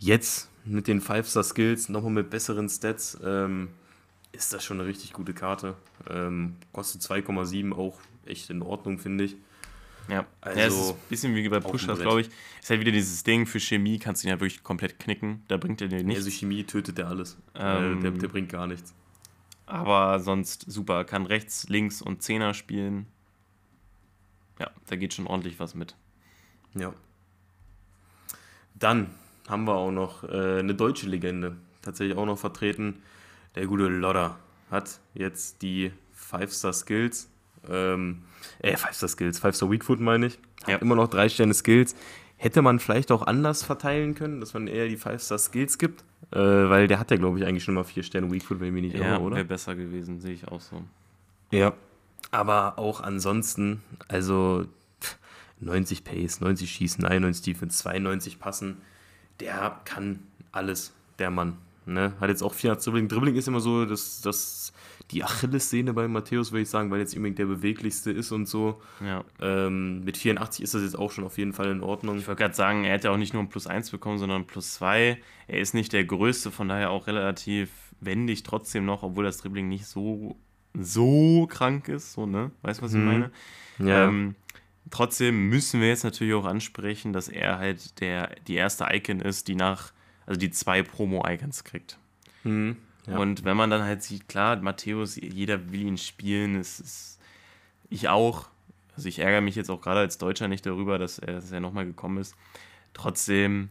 [0.00, 3.68] Jetzt mit den 5-Star-Skills, nochmal mit besseren Stats, ähm,
[4.32, 5.76] ist das schon eine richtig gute Karte.
[6.10, 9.36] Ähm, kostet 2,7, auch echt in Ordnung, finde ich.
[10.08, 12.30] Ja, also ja, es ist ein bisschen wie bei Pushers, glaube ich.
[12.60, 15.42] Ist halt wieder dieses Ding, für Chemie kannst du ihn ja wirklich komplett knicken.
[15.48, 16.24] Da bringt er dir nichts.
[16.24, 17.36] Also Chemie tötet er alles.
[17.54, 18.94] Ähm, der, der, bringt gar nichts.
[19.66, 21.04] Aber sonst super.
[21.04, 23.06] Kann rechts, links und Zehner spielen.
[24.58, 25.96] Ja, da geht schon ordentlich was mit.
[26.74, 26.92] Ja.
[28.74, 29.10] Dann
[29.48, 31.56] haben wir auch noch äh, eine deutsche Legende.
[31.82, 33.02] Tatsächlich auch noch vertreten.
[33.54, 34.38] Der gute Lodder
[34.70, 37.30] hat jetzt die Five-Star Skills.
[37.68, 38.22] Ähm,
[38.60, 40.38] äh, Five-Star Skills, Five-Star Weakfoot meine ich.
[40.66, 40.76] Ja.
[40.76, 41.94] immer noch drei Sterne Skills.
[42.36, 46.04] Hätte man vielleicht auch anders verteilen können, dass man eher die Five-Star Skills gibt.
[46.30, 48.72] Äh, weil der hat ja, glaube ich, eigentlich schon mal vier Sterne Weakfoot, wenn ich
[48.72, 49.36] mich nicht ja, irre, oder?
[49.36, 50.82] wäre besser gewesen, sehe ich auch so.
[51.50, 51.74] Ja.
[52.30, 54.66] Aber auch ansonsten, also
[55.60, 58.78] 90 Pace, 90 Schießen, 91 Defense, 92 Passen,
[59.40, 60.20] der kann
[60.52, 61.58] alles, der Mann.
[61.86, 62.14] Ne?
[62.20, 63.08] Hat jetzt auch 400 Dribbling.
[63.08, 64.72] Dribbling ist immer so, dass, dass
[65.14, 68.82] die Achillessehne bei Matthäus, würde ich sagen, weil jetzt unbedingt der beweglichste ist und so.
[69.00, 69.24] Ja.
[69.40, 72.18] Ähm, mit 84 ist das jetzt auch schon auf jeden Fall in Ordnung.
[72.18, 74.46] Ich wollte gerade sagen, er hätte auch nicht nur ein Plus 1 bekommen, sondern ein
[74.46, 75.18] Plus 2.
[75.46, 79.68] Er ist nicht der Größte, von daher auch relativ wendig trotzdem noch, obwohl das Dribbling
[79.68, 80.36] nicht so,
[80.74, 82.12] so krank ist.
[82.12, 82.50] So, ne?
[82.62, 83.06] Weißt du, was ich hm.
[83.06, 83.30] meine?
[83.78, 84.08] Ja.
[84.08, 84.34] Ähm,
[84.90, 89.46] trotzdem müssen wir jetzt natürlich auch ansprechen, dass er halt der, die erste Icon ist,
[89.46, 89.92] die nach,
[90.26, 91.98] also die zwei Promo-Icons kriegt.
[92.42, 92.76] Mhm.
[93.06, 93.18] Ja.
[93.18, 97.14] Und wenn man dann halt sieht, klar, Matthäus, jeder will ihn spielen, es ist
[97.90, 98.48] ich auch.
[98.96, 101.60] Also ich ärgere mich jetzt auch gerade als Deutscher nicht darüber, dass er, dass er
[101.60, 102.36] nochmal gekommen ist.
[102.92, 103.70] Trotzdem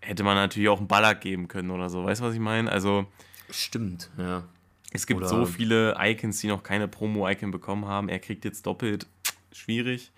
[0.00, 2.04] hätte man natürlich auch einen Ballack geben können oder so.
[2.04, 2.70] Weißt du, was ich meine?
[2.70, 3.06] Also.
[3.50, 4.44] Stimmt, ja.
[4.92, 8.08] Es gibt oder so viele Icons, die noch keine Promo-Icon bekommen haben.
[8.08, 9.06] Er kriegt jetzt doppelt.
[9.52, 10.12] Schwierig.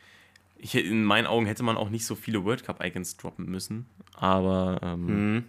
[0.56, 3.86] Ich, in meinen Augen hätte man auch nicht so viele World Cup-Icons droppen müssen.
[4.14, 5.44] Aber ähm, mhm.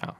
[0.00, 0.16] ja,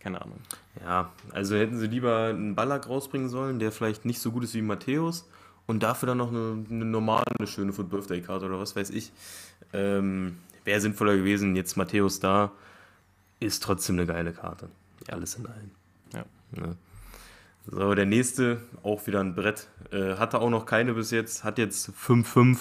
[0.00, 0.38] keine Ahnung.
[0.82, 4.54] Ja, also hätten sie lieber einen Ballack rausbringen sollen, der vielleicht nicht so gut ist
[4.54, 5.28] wie Matthäus
[5.66, 8.90] und dafür dann noch eine, eine normale, eine schöne Foot Birthday Card oder was weiß
[8.90, 9.12] ich.
[9.72, 11.54] Ähm, Wäre sinnvoller gewesen.
[11.56, 12.52] Jetzt Matthäus da
[13.38, 14.68] ist trotzdem eine geile Karte.
[15.08, 15.70] Alles in allem.
[16.12, 16.24] Ja.
[16.56, 16.66] ja.
[16.66, 16.76] Ne?
[17.66, 19.68] So, der nächste, auch wieder ein Brett.
[19.92, 22.58] Äh, hatte auch noch keine bis jetzt, hat jetzt 5-5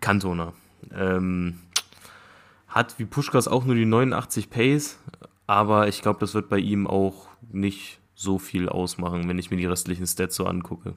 [0.00, 0.52] Kantona.
[0.94, 1.60] Ähm,
[2.68, 4.98] hat wie Puschkas auch nur die 89 Pace,
[5.52, 9.58] aber ich glaube, das wird bei ihm auch nicht so viel ausmachen, wenn ich mir
[9.58, 10.96] die restlichen Stats so angucke.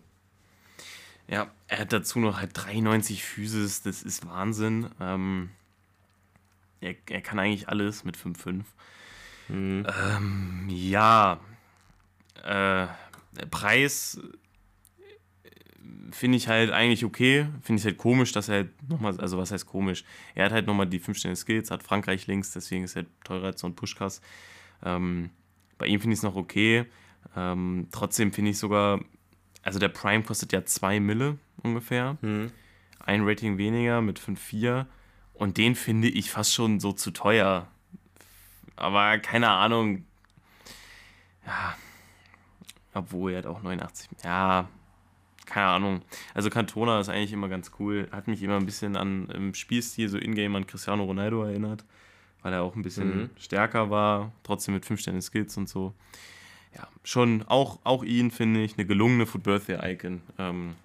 [1.28, 4.88] Ja, er hat dazu noch halt 93 Physis, das ist Wahnsinn.
[5.02, 5.50] Ähm,
[6.80, 8.64] er, er kann eigentlich alles mit 5-5.
[9.50, 9.88] Mhm.
[10.08, 11.42] Ähm, ja,
[12.42, 12.88] äh,
[13.52, 14.22] Preis
[16.12, 17.48] finde ich halt eigentlich okay.
[17.62, 20.04] Finde ich halt komisch, dass er halt nochmal, also was heißt komisch?
[20.34, 23.12] Er hat halt nochmal die 5 Sterne Skills, hat Frankreich links, deswegen ist er halt
[23.24, 24.22] teurer als so ein Pushkas.
[24.84, 25.30] Ähm,
[25.78, 26.86] bei ihm finde ich es noch okay.
[27.36, 29.00] Ähm, trotzdem finde ich sogar,
[29.64, 32.18] also der Prime kostet ja 2 Mille ungefähr.
[32.22, 32.52] Mhm.
[33.00, 34.86] Ein Rating weniger mit 5,4.
[35.34, 37.68] Und den finde ich fast schon so zu teuer.
[38.78, 40.06] Aber keine Ahnung.
[41.46, 41.76] Ja.
[42.94, 44.10] Obwohl er hat auch 89.
[44.24, 44.70] Ja,
[45.46, 46.02] keine Ahnung.
[46.34, 48.08] Also Cantona ist eigentlich immer ganz cool.
[48.12, 51.86] Hat mich immer ein bisschen an im Spielstil, so Ingame an Cristiano Ronaldo erinnert,
[52.42, 53.30] weil er auch ein bisschen mhm.
[53.38, 55.94] stärker war, trotzdem mit 5 Sterne Skills und so.
[56.76, 60.22] Ja, schon auch, auch ihn finde ich eine gelungene Foot Birthday Icon.
[60.38, 60.76] Ähm,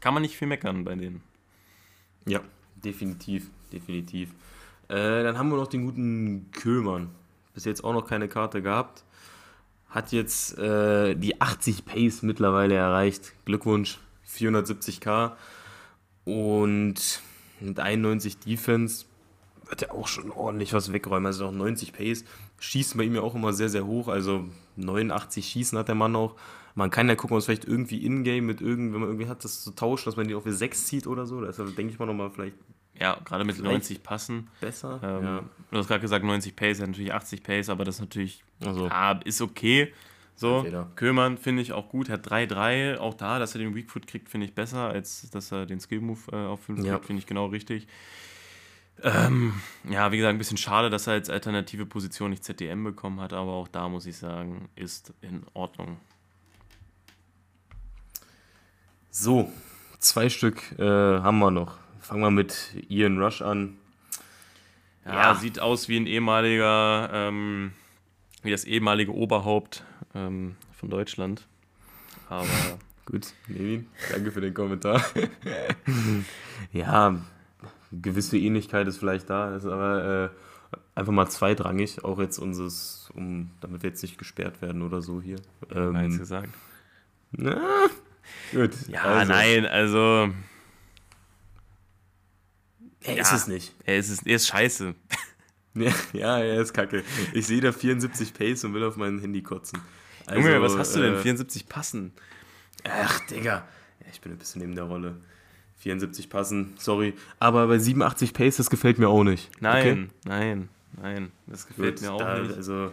[0.00, 1.20] kann man nicht viel meckern bei denen.
[2.26, 2.40] Ja,
[2.76, 4.30] definitiv, definitiv.
[4.88, 7.10] Äh, dann haben wir noch den guten Köhlmann.
[7.54, 9.05] Bis jetzt auch noch keine Karte gehabt
[9.88, 13.32] hat jetzt äh, die 80 Pace mittlerweile erreicht.
[13.44, 15.32] Glückwunsch, 470k.
[16.24, 17.20] Und
[17.60, 19.06] mit 91 Defense
[19.68, 21.26] wird er auch schon ordentlich was wegräumen.
[21.26, 22.24] Also auch 90 Pace.
[22.58, 24.08] Schießen bei ihm ja auch immer sehr, sehr hoch.
[24.08, 24.44] Also
[24.76, 26.36] 89 Schießen hat der Mann auch.
[26.74, 29.62] Man kann ja gucken, was vielleicht irgendwie in-game mit irgend, wenn man irgendwie hat, das
[29.62, 31.40] zu tauschen, dass man die auf 6 zieht oder so.
[31.40, 32.56] Da ist, denke ich mal, nochmal vielleicht
[33.00, 34.48] ja, gerade mit 90 passen.
[34.60, 35.00] Besser.
[35.02, 35.44] Ähm, ja.
[35.70, 38.86] Du hast gerade gesagt, 90 Pace, ja natürlich 80 Pace, aber das ist natürlich, also.
[38.86, 39.92] ja, ist okay.
[40.38, 40.66] So,
[40.96, 44.46] Köhlmann finde ich auch gut, hat 3-3, auch da, dass er den Weakfoot kriegt, finde
[44.46, 46.92] ich besser, als dass er den Skill-Move äh, auf 5 ja.
[46.92, 47.88] kriegt, finde ich genau richtig.
[49.02, 49.54] Ähm,
[49.88, 53.32] ja, wie gesagt, ein bisschen schade, dass er als alternative Position nicht ZDM bekommen hat,
[53.32, 55.98] aber auch da muss ich sagen, ist in Ordnung.
[59.10, 59.50] So,
[59.98, 61.78] zwei Stück äh, haben wir noch.
[62.06, 63.78] Fangen wir mit Ian Rush an.
[65.04, 65.34] Ja, ja.
[65.34, 67.72] sieht aus wie ein ehemaliger, ähm,
[68.44, 69.82] wie das ehemalige Oberhaupt
[70.14, 71.48] ähm, von Deutschland.
[72.28, 72.46] Aber.
[73.06, 75.04] Gut, Nevin, danke für den Kommentar.
[76.72, 77.16] ja,
[77.90, 80.32] gewisse Ähnlichkeit ist vielleicht da, ist aber
[80.72, 85.02] äh, einfach mal zweitrangig, auch jetzt unseres, um, damit wir jetzt nicht gesperrt werden oder
[85.02, 85.38] so hier.
[85.72, 86.50] Ähm, Eins gesagt.
[87.32, 87.60] Na,
[88.52, 88.72] gut.
[88.88, 89.32] Ja, also.
[89.32, 90.30] nein, also
[93.02, 93.22] Er Ja.
[93.22, 93.74] ist es nicht.
[93.84, 94.94] Er ist, es- er ist scheiße.
[95.78, 97.04] Ja, ja, er ist kacke.
[97.34, 99.78] Ich sehe da 74 Pace und will auf mein Handy kotzen.
[100.34, 101.14] Junge, Also, was hast du denn?
[101.16, 102.12] äh, 74 passen.
[102.84, 103.68] Ach, Digga.
[104.10, 105.16] Ich bin ein bisschen neben der Rolle.
[105.76, 107.12] 74 passen, sorry.
[107.40, 109.50] Aber bei 87 Pace, das gefällt mir auch nicht.
[109.60, 111.30] Nein, nein, nein.
[111.46, 112.54] Das gefällt Gut, mir auch da, nicht.
[112.56, 112.90] Also,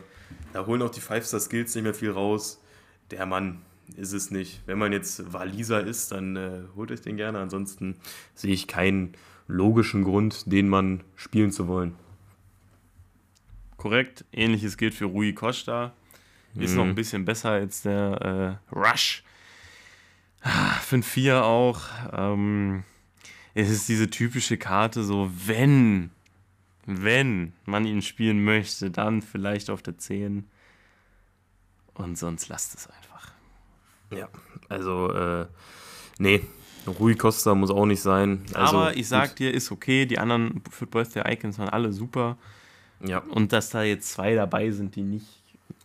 [0.52, 2.62] da holen auch die Five-Star-Skills nicht mehr viel raus.
[3.12, 3.62] Der Mann
[3.96, 4.62] ist es nicht.
[4.66, 7.40] Wenn man jetzt Waliser ist, dann äh, holt euch den gerne.
[7.40, 7.96] Ansonsten
[8.36, 9.14] sehe ich keinen
[9.48, 11.96] logischen Grund, den Mann spielen zu wollen.
[13.78, 14.24] Korrekt.
[14.32, 15.94] Ähnliches gilt für Rui Costa.
[16.56, 16.78] Ist Mhm.
[16.78, 19.24] noch ein bisschen besser als der äh, Rush.
[20.42, 21.82] Ah, 5-4 auch.
[22.12, 22.84] Ähm,
[23.54, 26.12] es ist diese typische Karte, so wenn,
[26.86, 30.48] wenn man ihn spielen möchte, dann vielleicht auf der 10.
[31.96, 33.32] Und sonst lasst es einfach.
[34.12, 34.28] Ja,
[34.70, 35.48] also, äh,
[36.20, 36.42] nee,
[37.00, 38.44] Rui Costa muss auch nicht sein.
[38.54, 39.40] Also, Aber ich sag gut.
[39.40, 40.06] dir, ist okay.
[40.06, 42.38] Die anderen Foot Birthday Icons waren alle super.
[43.02, 43.20] ja.
[43.20, 45.26] Und dass da jetzt zwei dabei sind, die nicht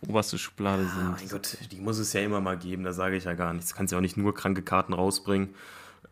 [0.07, 1.11] oberste Schublade Ah, sind.
[1.11, 3.69] mein Gott, die muss es ja immer mal geben, da sage ich ja gar nichts.
[3.71, 5.49] Du kannst ja auch nicht nur kranke Karten rausbringen.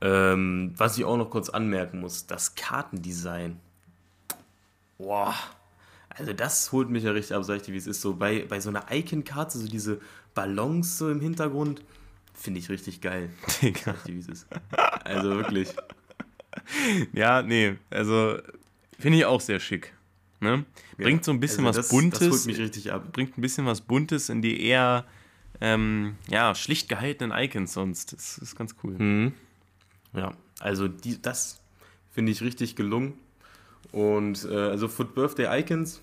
[0.01, 3.59] Ähm, was ich auch noch kurz anmerken muss, das Kartendesign.
[4.97, 5.33] Boah.
[6.09, 8.01] Also das holt mich ja richtig ab, sag ich dir, wie es ist.
[8.01, 9.99] So bei, bei so einer Icon-Karte, so diese
[10.33, 11.81] Ballons so im Hintergrund,
[12.38, 13.29] finde ich richtig geil.
[13.61, 13.95] Digga.
[14.07, 14.47] Dir, wie es ist.
[15.03, 15.69] Also wirklich.
[17.13, 18.39] Ja, nee, also
[18.99, 19.93] finde ich auch sehr schick.
[20.39, 20.65] Ne?
[20.97, 23.11] Bringt so ein bisschen also was das, Buntes, Das holt mich richtig ab.
[23.13, 25.05] bringt ein bisschen was Buntes in die eher
[25.61, 28.13] ähm, ja, schlicht gehaltenen Icons sonst.
[28.13, 28.93] Das ist ganz cool.
[28.97, 29.33] Mhm.
[30.13, 31.61] Ja, also die, das
[32.11, 33.13] finde ich richtig gelungen.
[33.91, 36.01] Und äh, also Foot Birthday Icons,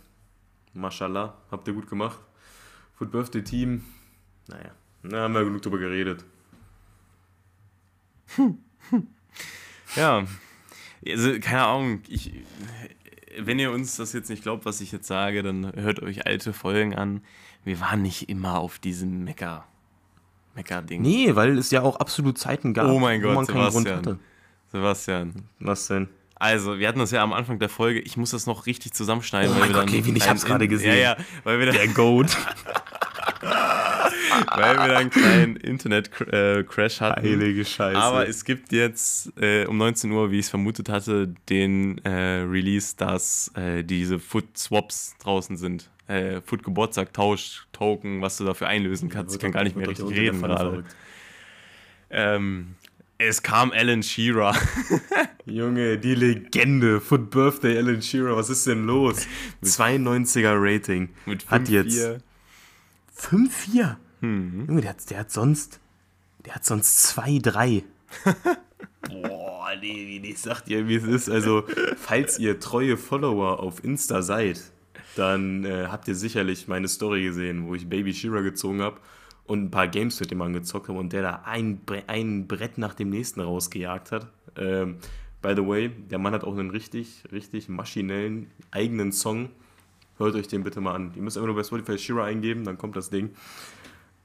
[0.73, 2.19] mashallah, habt ihr gut gemacht.
[2.97, 3.85] Foot Birthday Team,
[4.47, 4.71] naja,
[5.05, 6.25] da haben wir genug drüber geredet.
[9.97, 10.25] Ja,
[11.07, 12.33] also keine Ahnung, ich,
[13.39, 16.53] wenn ihr uns das jetzt nicht glaubt, was ich jetzt sage, dann hört euch alte
[16.53, 17.23] Folgen an.
[17.65, 19.65] Wir waren nicht immer auf diesem Mecker,
[20.57, 21.01] Mecker-Ding.
[21.01, 23.87] Nee, weil es ja auch absolut Zeiten gab, Oh mein wo Gott, man keinen Grund
[23.87, 23.99] Sebastian.
[23.99, 24.19] hatte.
[24.73, 26.09] Sebastian, Was denn?
[26.37, 28.01] Also, wir hatten das ja am Anfang der Folge.
[28.01, 29.51] Ich muss das noch richtig zusammenschneiden.
[29.51, 30.97] Oh weil mein wir Gott, dann Kevin, ich einen hab's gerade gesehen.
[30.97, 32.37] Ja, ja, weil wir dann, Der Goat.
[34.57, 37.23] weil wir dann einen kleinen Internet-Crash hatten.
[37.23, 37.99] Heilige Scheiße.
[37.99, 42.43] Aber es gibt jetzt äh, um 19 Uhr, wie ich es vermutet hatte, den äh,
[42.43, 45.91] Release, dass äh, diese Foot-Swaps draußen sind.
[46.07, 49.35] Äh, Foot-Geburtstag-Tausch-Token, was du dafür einlösen kannst.
[49.35, 50.85] Ich kann gar nicht mehr richtig reden gerade.
[52.11, 52.75] Ähm,
[53.19, 54.55] es kam Alan Shearer.
[55.47, 57.01] Junge, die Legende.
[57.01, 59.27] Foot Birthday Alan Shearer, was ist denn los?
[59.63, 61.11] 92er Rating.
[61.25, 62.21] Mit Hat jetzt
[63.17, 63.97] 5-4.
[64.25, 64.27] 5-4.
[64.27, 64.67] Mhm.
[64.69, 65.81] Junge, der hat, der hat sonst.
[66.45, 67.83] Der hat sonst 2-3.
[69.09, 71.31] Boah, nee, nee, ich sag dir, wie es ist.
[71.31, 71.65] Also,
[71.97, 74.61] falls ihr treue Follower auf Insta seid,
[75.17, 78.99] dann äh, habt ihr sicherlich meine Story gesehen, wo ich Baby Shearer gezogen habe
[79.47, 82.79] und ein paar Games mit dem angezockt habe und der da ein, Bre ein Brett
[82.79, 84.27] nach dem nächsten rausgejagt hat.
[84.57, 84.97] Ähm,
[85.43, 89.51] by the way, der Mann hat auch einen richtig, richtig maschinellen eigenen Song.
[90.17, 91.13] Hört euch den bitte mal an.
[91.17, 93.31] Ihr müsst einfach nur bei Spotify Shearer eingeben, dann kommt das Ding.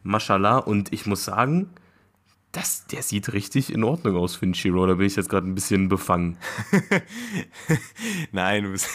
[0.04, 0.58] Mashallah.
[0.58, 1.70] Und ich muss sagen,
[2.52, 4.86] das, der sieht richtig in Ordnung aus für einen Shiro.
[4.88, 6.38] Da bin ich jetzt gerade ein bisschen befangen.
[8.32, 8.90] Nein, du bist,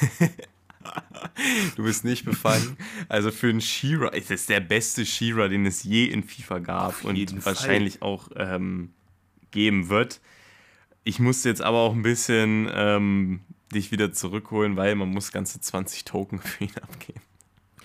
[1.76, 2.76] du bist nicht befangen.
[3.08, 7.04] Also für einen Shearer, es ist der beste Shearer, den es je in FIFA gab
[7.04, 7.44] und Fall.
[7.44, 8.92] wahrscheinlich auch ähm,
[9.52, 10.20] geben wird.
[11.04, 13.40] Ich musste jetzt aber auch ein bisschen ähm,
[13.72, 17.20] dich wieder zurückholen, weil man muss ganze 20 Token für ihn abgeben.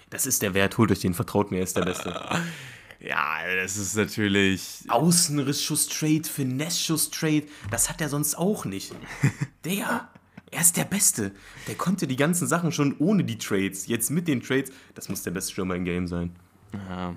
[0.09, 2.19] Das ist der Wert, holt euch den, vertraut mir, er ist der Beste.
[3.01, 4.83] Ja, das ist natürlich.
[4.89, 8.93] Außenrissschuss Trade, Finesse-Schuss Trade, das hat er sonst auch nicht.
[9.65, 10.09] Der,
[10.51, 11.31] er ist der Beste.
[11.67, 13.87] Der konnte die ganzen Sachen schon ohne die Trades.
[13.87, 16.35] Jetzt mit den Trades, das muss der beste Stürmer im Game sein.
[16.73, 17.15] Ja,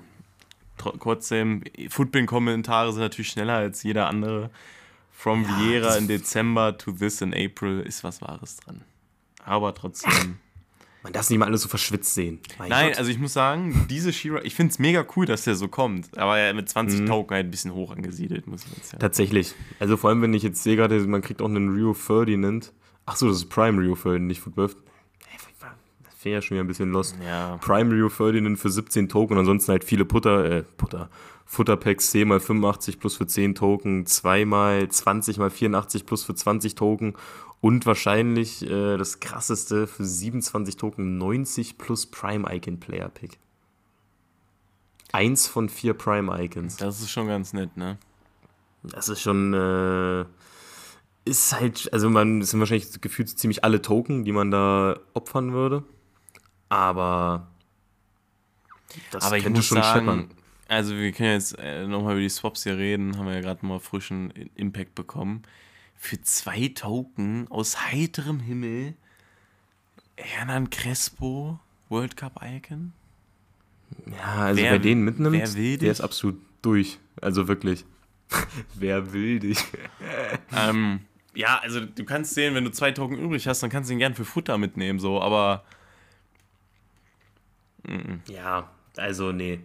[0.78, 4.50] tr- trotzdem, Footbin-Kommentare sind natürlich schneller als jeder andere.
[5.12, 8.82] From Vieira das- in Dezember to this in April ist was Wahres dran.
[9.44, 10.38] Aber trotzdem.
[11.02, 12.38] Man darf es nicht mal alles so verschwitzt sehen.
[12.58, 12.98] Mein Nein, Gott.
[12.98, 16.16] also ich muss sagen, diese Shira, ich finde es mega cool, dass der so kommt.
[16.16, 17.06] Aber er mit 20 Mhm.
[17.06, 19.00] Token halt ein bisschen hoch angesiedelt, muss ich jetzt sagen.
[19.00, 19.54] Tatsächlich.
[19.80, 22.72] Also vor allem, wenn ich jetzt sehe gerade, man kriegt auch einen Rio Ferdinand.
[23.04, 24.76] Ach so, das ist Prime Rio Ferdinand, nicht Foot Birth.
[26.04, 27.16] Das wäre ja schon wieder ein bisschen lost.
[27.26, 27.56] Ja.
[27.56, 31.10] Prime Rio Ferdinand für 17 Token und ansonsten halt viele Putter, äh, Putter,
[31.46, 36.36] Futterpacks 10 mal 85 plus für 10 Token, 2 mal 20 mal 84 plus für
[36.36, 37.14] 20 Token
[37.62, 43.38] und wahrscheinlich äh, das krasseste für 27 Token 90 plus Prime Icon Player Pick.
[45.12, 46.76] Eins von vier Prime Icons.
[46.76, 47.98] Das ist schon ganz nett, ne?
[48.82, 50.24] Das ist schon, äh,
[51.24, 55.52] ist halt, also man es sind wahrscheinlich gefühlt ziemlich alle Token, die man da opfern
[55.52, 55.84] würde.
[56.68, 57.46] Aber
[59.12, 60.30] das Aber ich muss schon sagen, scheppern.
[60.66, 63.64] Also wir können jetzt äh, nochmal über die Swaps hier reden, haben wir ja gerade
[63.64, 65.44] mal frischen Impact bekommen.
[66.04, 68.94] Für zwei Token aus heiterem Himmel
[70.16, 72.92] Hernan Crespo, World Cup Icon.
[74.06, 76.98] Ja, also wer, wer den mitnimmt, wer will der ist absolut durch.
[77.20, 77.84] Also wirklich.
[78.74, 79.64] wer will dich?
[80.56, 81.02] ähm,
[81.36, 84.00] ja, also du kannst sehen, wenn du zwei Token übrig hast, dann kannst du ihn
[84.00, 85.62] gern für Futter mitnehmen, so, aber.
[88.26, 89.60] Ja, also nee.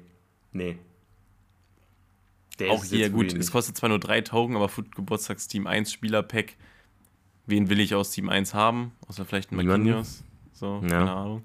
[0.54, 0.78] Nee.
[2.60, 5.92] Der auch hier gut, es kostet zwar nur drei Token, aber Foot Geburtstags Team 1
[5.92, 6.56] Spielerpack.
[7.46, 8.92] Wen will ich aus Team 1 haben?
[9.08, 10.24] Außer vielleicht ein Marquinhos.
[10.54, 10.90] So, ja.
[10.90, 11.44] keine Ahnung.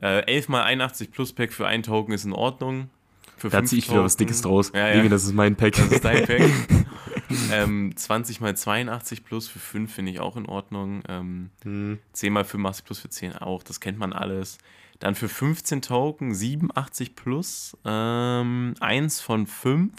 [0.00, 2.90] Äh, 11 mal 81 Plus Pack für ein Token ist in Ordnung.
[3.36, 4.72] Für da ziehe ich wieder was Dickes draus.
[4.74, 5.08] Ja, ja.
[5.08, 5.74] das ist mein Pack.
[5.74, 6.42] Das ist dein Pack.
[7.52, 11.02] ähm, 20 mal 82 Plus für 5 finde ich auch in Ordnung.
[11.08, 11.98] Ähm, hm.
[12.12, 13.62] 10 mal 85 Plus für 10 auch.
[13.62, 14.58] Das kennt man alles.
[15.00, 17.76] Dann für 15 Token 87 Plus.
[17.84, 19.92] Ähm, 1 von 5.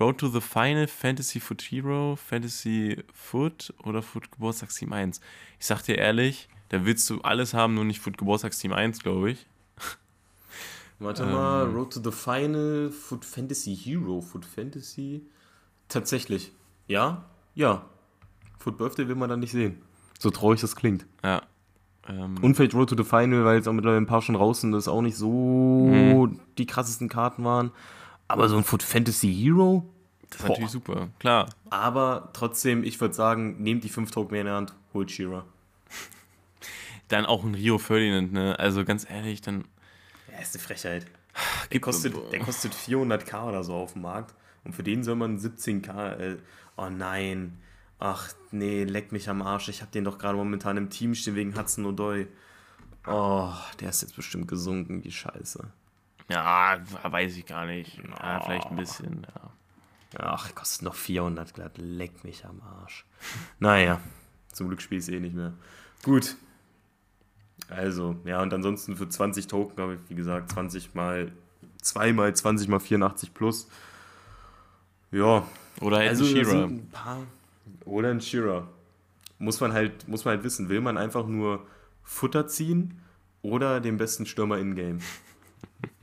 [0.00, 5.20] Road to the Final, Fantasy Foot Hero, Fantasy Foot oder Foot Geburtstagsteam 1.
[5.58, 9.32] Ich sag dir ehrlich, da willst du alles haben, nur nicht Foot Geburtstagsteam 1, glaube
[9.32, 9.46] ich.
[11.00, 15.26] Warte ähm, mal, Road to the Final, Foot Fantasy Hero, Foot Fantasy.
[15.88, 16.52] Tatsächlich.
[16.86, 17.24] Ja?
[17.54, 17.84] Ja.
[18.58, 19.82] Foot Birthday will man dann nicht sehen.
[20.18, 21.06] So traurig das klingt.
[21.24, 21.42] Ja.
[22.08, 24.60] Ähm, Und vielleicht Road to the Final, weil jetzt auch mittlerweile ein paar schon raus
[24.60, 26.40] sind, das auch nicht so mhm.
[26.56, 27.72] die krassesten Karten waren.
[28.28, 29.84] Aber so ein Foot Fantasy Hero?
[30.28, 30.48] Das ist Boah.
[30.52, 31.48] natürlich super, klar.
[31.70, 35.44] Aber trotzdem, ich würde sagen, nehmt die 5 Token mehr in der Hand, holt Shira.
[37.08, 38.58] Dann auch ein Rio Ferdinand, ne?
[38.58, 39.64] Also ganz ehrlich, dann.
[40.30, 41.06] Ja, ist eine Frechheit.
[41.72, 44.34] Der kostet, der kostet 400k oder so auf dem Markt.
[44.64, 46.16] Und für den soll man 17k.
[46.18, 46.36] Äh,
[46.76, 47.58] oh nein.
[47.98, 49.68] Ach nee, leck mich am Arsch.
[49.68, 52.26] Ich habe den doch gerade momentan im Team stehen wegen Hudson O'Doy.
[53.06, 55.70] Oh, der ist jetzt bestimmt gesunken, wie scheiße.
[56.28, 57.98] Ja, weiß ich gar nicht.
[58.22, 59.50] Ja, vielleicht ein bisschen, ja.
[60.18, 61.72] Ach, kostet noch 400 glatt.
[61.76, 63.04] Leck mich am Arsch.
[63.58, 64.00] naja,
[64.52, 65.52] zum Glück spiele ich es eh nicht mehr.
[66.02, 66.36] Gut.
[67.68, 71.32] Also, ja, und ansonsten für 20 Token habe ich, wie gesagt, 20 mal
[71.82, 73.68] 2 mal 20 mal 84 plus.
[75.10, 75.46] Ja.
[75.80, 77.22] Oder halt also, ein paar,
[77.84, 78.68] oder ein Shira.
[79.38, 81.64] Muss man, halt, muss man halt wissen, will man einfach nur
[82.02, 83.00] Futter ziehen
[83.42, 85.00] oder den besten Stürmer in-game?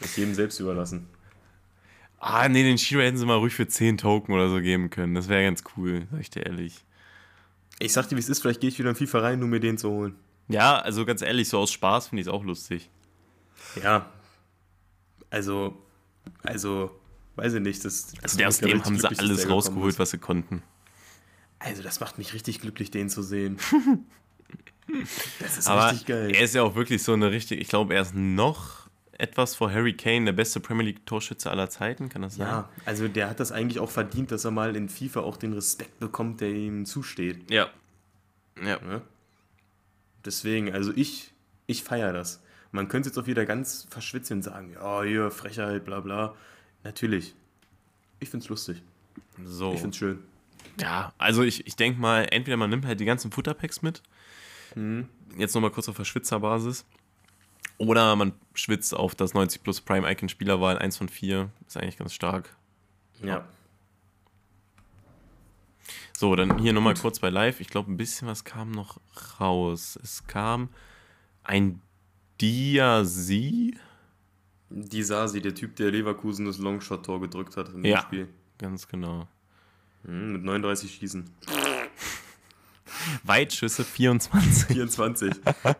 [0.00, 1.08] das ist jedem selbst überlassen.
[2.18, 5.14] Ah, nee, den Shiro hätten sie mal ruhig für 10 Token oder so geben können.
[5.14, 6.84] Das wäre ganz cool, sag ich dir ehrlich.
[7.78, 9.60] Ich sag dir, wie es ist, vielleicht gehe ich wieder in FIFA rein, nur mir
[9.60, 10.16] den zu holen.
[10.48, 12.90] Ja, also ganz ehrlich, so aus Spaß finde ich es auch lustig.
[13.82, 14.10] Ja.
[15.28, 15.76] Also,
[16.42, 16.90] also,
[17.34, 17.84] weiß ich nicht.
[17.84, 20.62] Das, also aus dem haben sie alles rausgeholt, was sie konnten.
[21.58, 23.58] Also, das macht mich richtig glücklich, den zu sehen.
[25.40, 26.30] das ist Aber richtig geil.
[26.34, 28.86] Er ist ja auch wirklich so eine richtig, ich glaube, er ist noch
[29.18, 32.46] etwas vor Harry Kane, der beste Premier League-Torschütze aller Zeiten, kann das sein?
[32.46, 35.52] Ja, also der hat das eigentlich auch verdient, dass er mal in FIFA auch den
[35.54, 37.50] Respekt bekommt, der ihm zusteht.
[37.50, 37.68] Ja.
[38.62, 38.78] Ja.
[38.86, 39.02] ja?
[40.24, 41.32] Deswegen, also ich,
[41.66, 42.42] ich feiere das.
[42.72, 46.34] Man könnte jetzt auch wieder ganz verschwitzen und sagen, ja, hier, Frechheit, bla bla.
[46.84, 47.34] Natürlich.
[48.20, 48.82] Ich find's lustig.
[49.44, 49.72] So.
[49.72, 50.18] Ich find's schön.
[50.80, 54.02] Ja, also ich, ich denke mal, entweder man nimmt halt die ganzen Futterpacks mit.
[54.76, 55.08] Mhm.
[55.36, 56.84] Jetzt nochmal kurz auf Verschwitzerbasis.
[57.78, 61.50] Oder man schwitzt auf das 90 Plus Prime Icon Spielerwahl 1 von 4.
[61.66, 62.56] Ist eigentlich ganz stark.
[63.22, 63.44] Ja.
[66.16, 67.60] So, dann hier nochmal kurz bei Live.
[67.60, 68.98] Ich glaube, ein bisschen was kam noch
[69.38, 69.98] raus.
[70.02, 70.70] Es kam
[71.42, 71.82] ein
[72.40, 73.76] Diasi.
[74.70, 78.28] Disasi, der Typ, der Leverkusen das Longshot-Tor gedrückt hat im ja, Spiel.
[78.58, 79.28] ganz genau.
[80.04, 81.30] Hm, mit 39 Schießen.
[83.24, 84.68] Weitschüsse 24.
[84.68, 85.32] 24.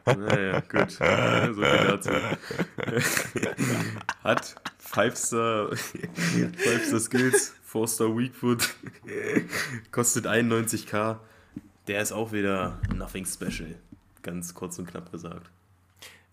[0.04, 0.98] Naja, gut.
[0.98, 2.10] Ja, so viel dazu.
[4.24, 4.56] Hat
[4.92, 8.74] 5-Star Five Skills, 4-Star Weakfoot,
[9.90, 11.18] kostet 91k.
[11.86, 13.76] Der ist auch wieder nothing special.
[14.22, 15.50] Ganz kurz und knapp gesagt.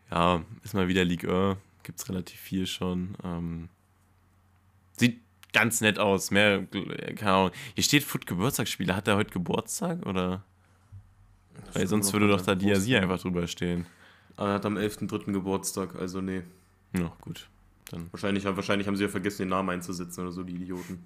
[0.10, 1.58] Ja, ist mal wieder League 1.
[1.84, 3.16] Gibt es relativ viel schon.
[3.24, 3.70] Ähm,
[4.98, 5.22] sieht
[5.52, 6.32] ganz nett aus.
[6.32, 6.66] Mehr,
[7.16, 7.52] keine Ahnung.
[7.76, 8.96] Hier steht Foot Geburtstagsspiele.
[8.96, 10.44] Hat er heute Geburtstag oder?
[11.74, 13.86] Weil sonst würde doch da Diasi einfach drüber stehen.
[14.36, 15.32] Aber er hat am 11.3.
[15.32, 16.43] Geburtstag, also nee.
[16.93, 17.47] Ja, gut.
[17.89, 18.08] Dann.
[18.12, 21.04] Wahrscheinlich, wahrscheinlich haben sie ja vergessen, den Namen einzusetzen oder so, die Idioten.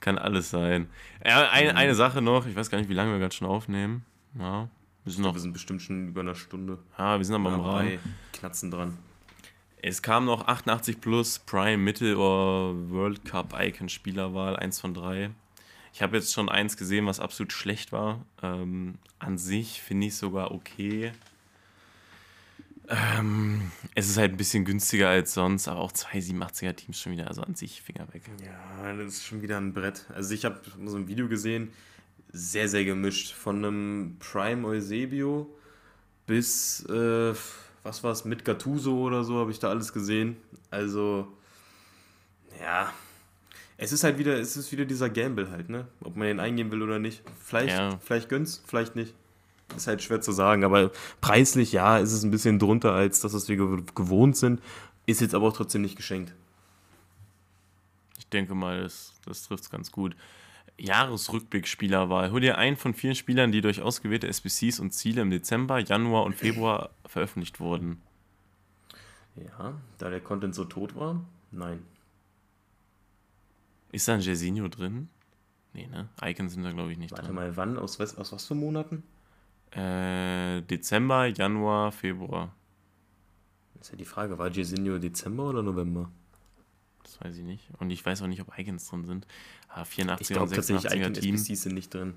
[0.00, 0.88] Kann alles sein.
[1.24, 1.78] Ja, eine, mhm.
[1.78, 4.04] eine Sache noch, ich weiß gar nicht, wie lange wir gerade schon aufnehmen.
[4.38, 4.68] Ja,
[5.04, 6.78] wir sind, noch, wir sind bestimmt schon über eine Stunde.
[6.98, 7.98] Ja, wir sind aber am Rahmen.
[8.32, 8.98] Knatzen dran.
[9.82, 15.30] Es kam noch 88 plus Prime Mittel oder World Cup Icon Spielerwahl, 1 von 3.
[15.96, 18.22] Ich habe jetzt schon eins gesehen, was absolut schlecht war.
[18.42, 21.12] Ähm, an sich finde ich sogar okay.
[22.86, 27.12] Ähm, es ist halt ein bisschen günstiger als sonst, aber auch zwei 87er Teams schon
[27.12, 28.24] wieder, also an sich Finger weg.
[28.44, 30.04] Ja, das ist schon wieder ein Brett.
[30.14, 31.70] Also ich habe so ein Video gesehen,
[32.30, 33.32] sehr, sehr gemischt.
[33.32, 35.48] Von einem Prime Eusebio
[36.26, 37.32] bis, äh,
[37.84, 40.36] was war es, mit Gattuso oder so, habe ich da alles gesehen.
[40.70, 41.26] Also,
[42.60, 42.92] ja,
[43.78, 45.86] es ist halt wieder, es ist wieder dieser Gamble halt, ne?
[46.00, 47.22] Ob man den eingehen will oder nicht.
[47.44, 47.98] Vielleicht, Ja.
[48.02, 49.14] vielleicht gönnt's, vielleicht nicht.
[49.76, 53.34] Ist halt schwer zu sagen, aber preislich, ja, ist es ein bisschen drunter als das,
[53.34, 54.60] was wir gew- gewohnt sind.
[55.06, 56.32] Ist jetzt aber auch trotzdem nicht geschenkt.
[58.18, 60.14] Ich denke mal, das, das trifft es ganz gut.
[60.78, 62.30] Jahresrückblick-Spielerwahl.
[62.32, 66.24] Hol dir einen von vielen Spielern, die durch ausgewählte SBCs und Ziele im Dezember, Januar
[66.24, 68.00] und Februar veröffentlicht wurden.
[69.36, 71.80] Ja, da der Content so tot war, nein.
[73.96, 75.08] Ist da ein Jersinho drin?
[75.72, 76.10] Nee, ne?
[76.22, 77.34] Icons sind da, glaube ich, nicht Warte drin.
[77.34, 77.78] mal, wann?
[77.78, 79.02] Aus was, aus was für Monaten?
[79.70, 82.54] Äh, Dezember, Januar, Februar.
[83.74, 86.10] Das ist ja die Frage, war Jairzinho Dezember oder November?
[87.04, 87.70] Das weiß ich nicht.
[87.78, 89.26] Und ich weiß auch nicht, ob Icons drin sind.
[89.68, 91.34] Ah, 84er Ich und glaube tatsächlich, 86er Icon Team.
[91.36, 92.12] SBCs sind nicht drin.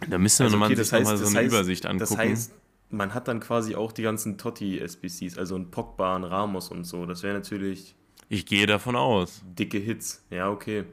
[0.00, 2.10] Da wir Also, nochmal okay, sich das heißt- nochmal so eine heißt- Übersicht angucken.
[2.10, 2.52] Das heißt,
[2.90, 7.06] man hat dann quasi auch die ganzen Totti-SBCs, also ein Pogba, ein Ramos und so.
[7.06, 7.94] Das wäre natürlich
[8.30, 9.42] ich gehe davon aus.
[9.44, 10.24] dicke Hits.
[10.30, 10.84] Ja, okay.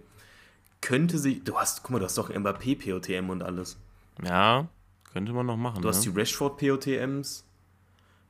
[0.81, 1.39] Könnte sie.
[1.43, 3.77] Du hast, guck mal, du hast doch Mbappé POTM und alles.
[4.23, 4.67] Ja,
[5.13, 5.83] könnte man noch machen.
[5.83, 6.11] Du hast ne?
[6.11, 7.45] die Rashford POTMs.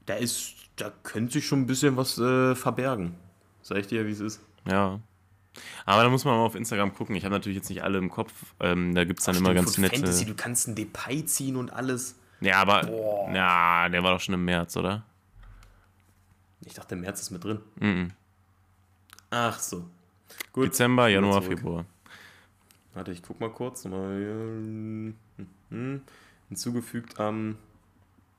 [0.05, 0.55] Da ist.
[0.75, 3.15] Da könnte sich schon ein bisschen was äh, verbergen.
[3.61, 4.41] Sag ich dir, wie es ist.
[4.69, 4.99] Ja.
[5.85, 7.15] Aber da muss man mal auf Instagram gucken.
[7.15, 8.33] Ich habe natürlich jetzt nicht alle im Kopf.
[8.59, 9.95] Ähm, da gibt es dann immer Stimmt, ganz von nette.
[9.95, 12.15] Fantasy, du kannst ein Depay ziehen und alles.
[12.41, 12.83] Ja, aber.
[12.83, 13.31] Boah.
[13.33, 15.03] Ja, der war doch schon im März, oder?
[16.65, 17.59] Ich dachte, im März ist mit drin.
[17.79, 18.11] Mhm.
[19.29, 19.85] Ach so.
[20.53, 20.67] Gut.
[20.67, 21.41] Dezember, Januar.
[21.41, 21.85] Februar.
[22.93, 23.85] Warte, ich guck mal kurz.
[23.85, 25.13] Nochmal.
[25.69, 26.01] Mhm.
[26.49, 27.57] Hinzugefügt am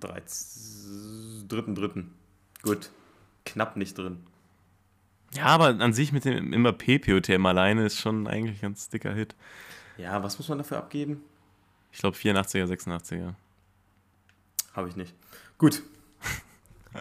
[0.02, 2.04] 3.3.
[2.62, 2.90] Gut.
[3.44, 4.18] Knapp nicht drin.
[5.34, 9.12] Ja, aber an sich mit dem Mbappé POTM alleine ist schon eigentlich ein ganz dicker
[9.12, 9.36] Hit.
[9.98, 11.22] Ja, was muss man dafür abgeben?
[11.92, 13.34] Ich glaube 84er, 86er.
[14.72, 15.14] Habe ich nicht.
[15.58, 15.82] Gut.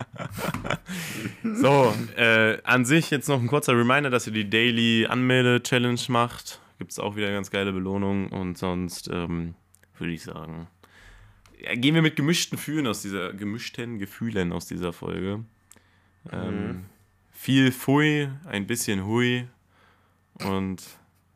[1.43, 6.60] So, äh, an sich jetzt noch ein kurzer Reminder, dass ihr die Daily Anmelde-Challenge macht.
[6.78, 9.56] Gibt es auch wieder ganz geile Belohnungen und sonst ähm,
[9.98, 10.68] würde ich sagen,
[11.60, 15.43] ja, gehen wir mit gemischten Gefühlen aus dieser, gemischten Gefühlen aus dieser Folge.
[16.32, 16.86] Ähm,
[17.32, 19.48] Viel Pfui, ein bisschen Hui
[20.43, 20.84] und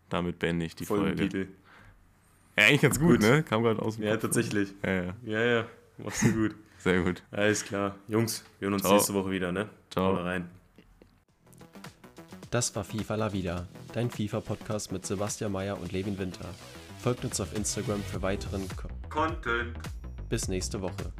[0.09, 1.05] damit beende ich die Folge.
[1.05, 1.47] Folgentitel.
[2.57, 3.29] Ja, eigentlich ganz gut, Gut.
[3.29, 3.43] ne?
[3.43, 4.21] Kam gerade aus dem Ja, Kopf.
[4.23, 4.73] tatsächlich.
[4.83, 5.65] Ja, ja, Ja, ja.
[5.97, 6.55] Machst du gut.
[6.83, 7.23] Sehr gut.
[7.31, 7.95] Alles klar.
[8.07, 8.93] Jungs, wir hören uns Ciao.
[8.93, 9.69] nächste Woche wieder, ne?
[9.89, 10.15] Ciao.
[10.15, 10.49] Haut rein.
[12.49, 16.49] Das war FIFA La Vida, dein FIFA-Podcast mit Sebastian Mayer und Levin Winter.
[16.99, 18.67] Folgt uns auf Instagram für weiteren
[19.09, 19.77] Content.
[20.27, 21.13] Bis nächste Woche.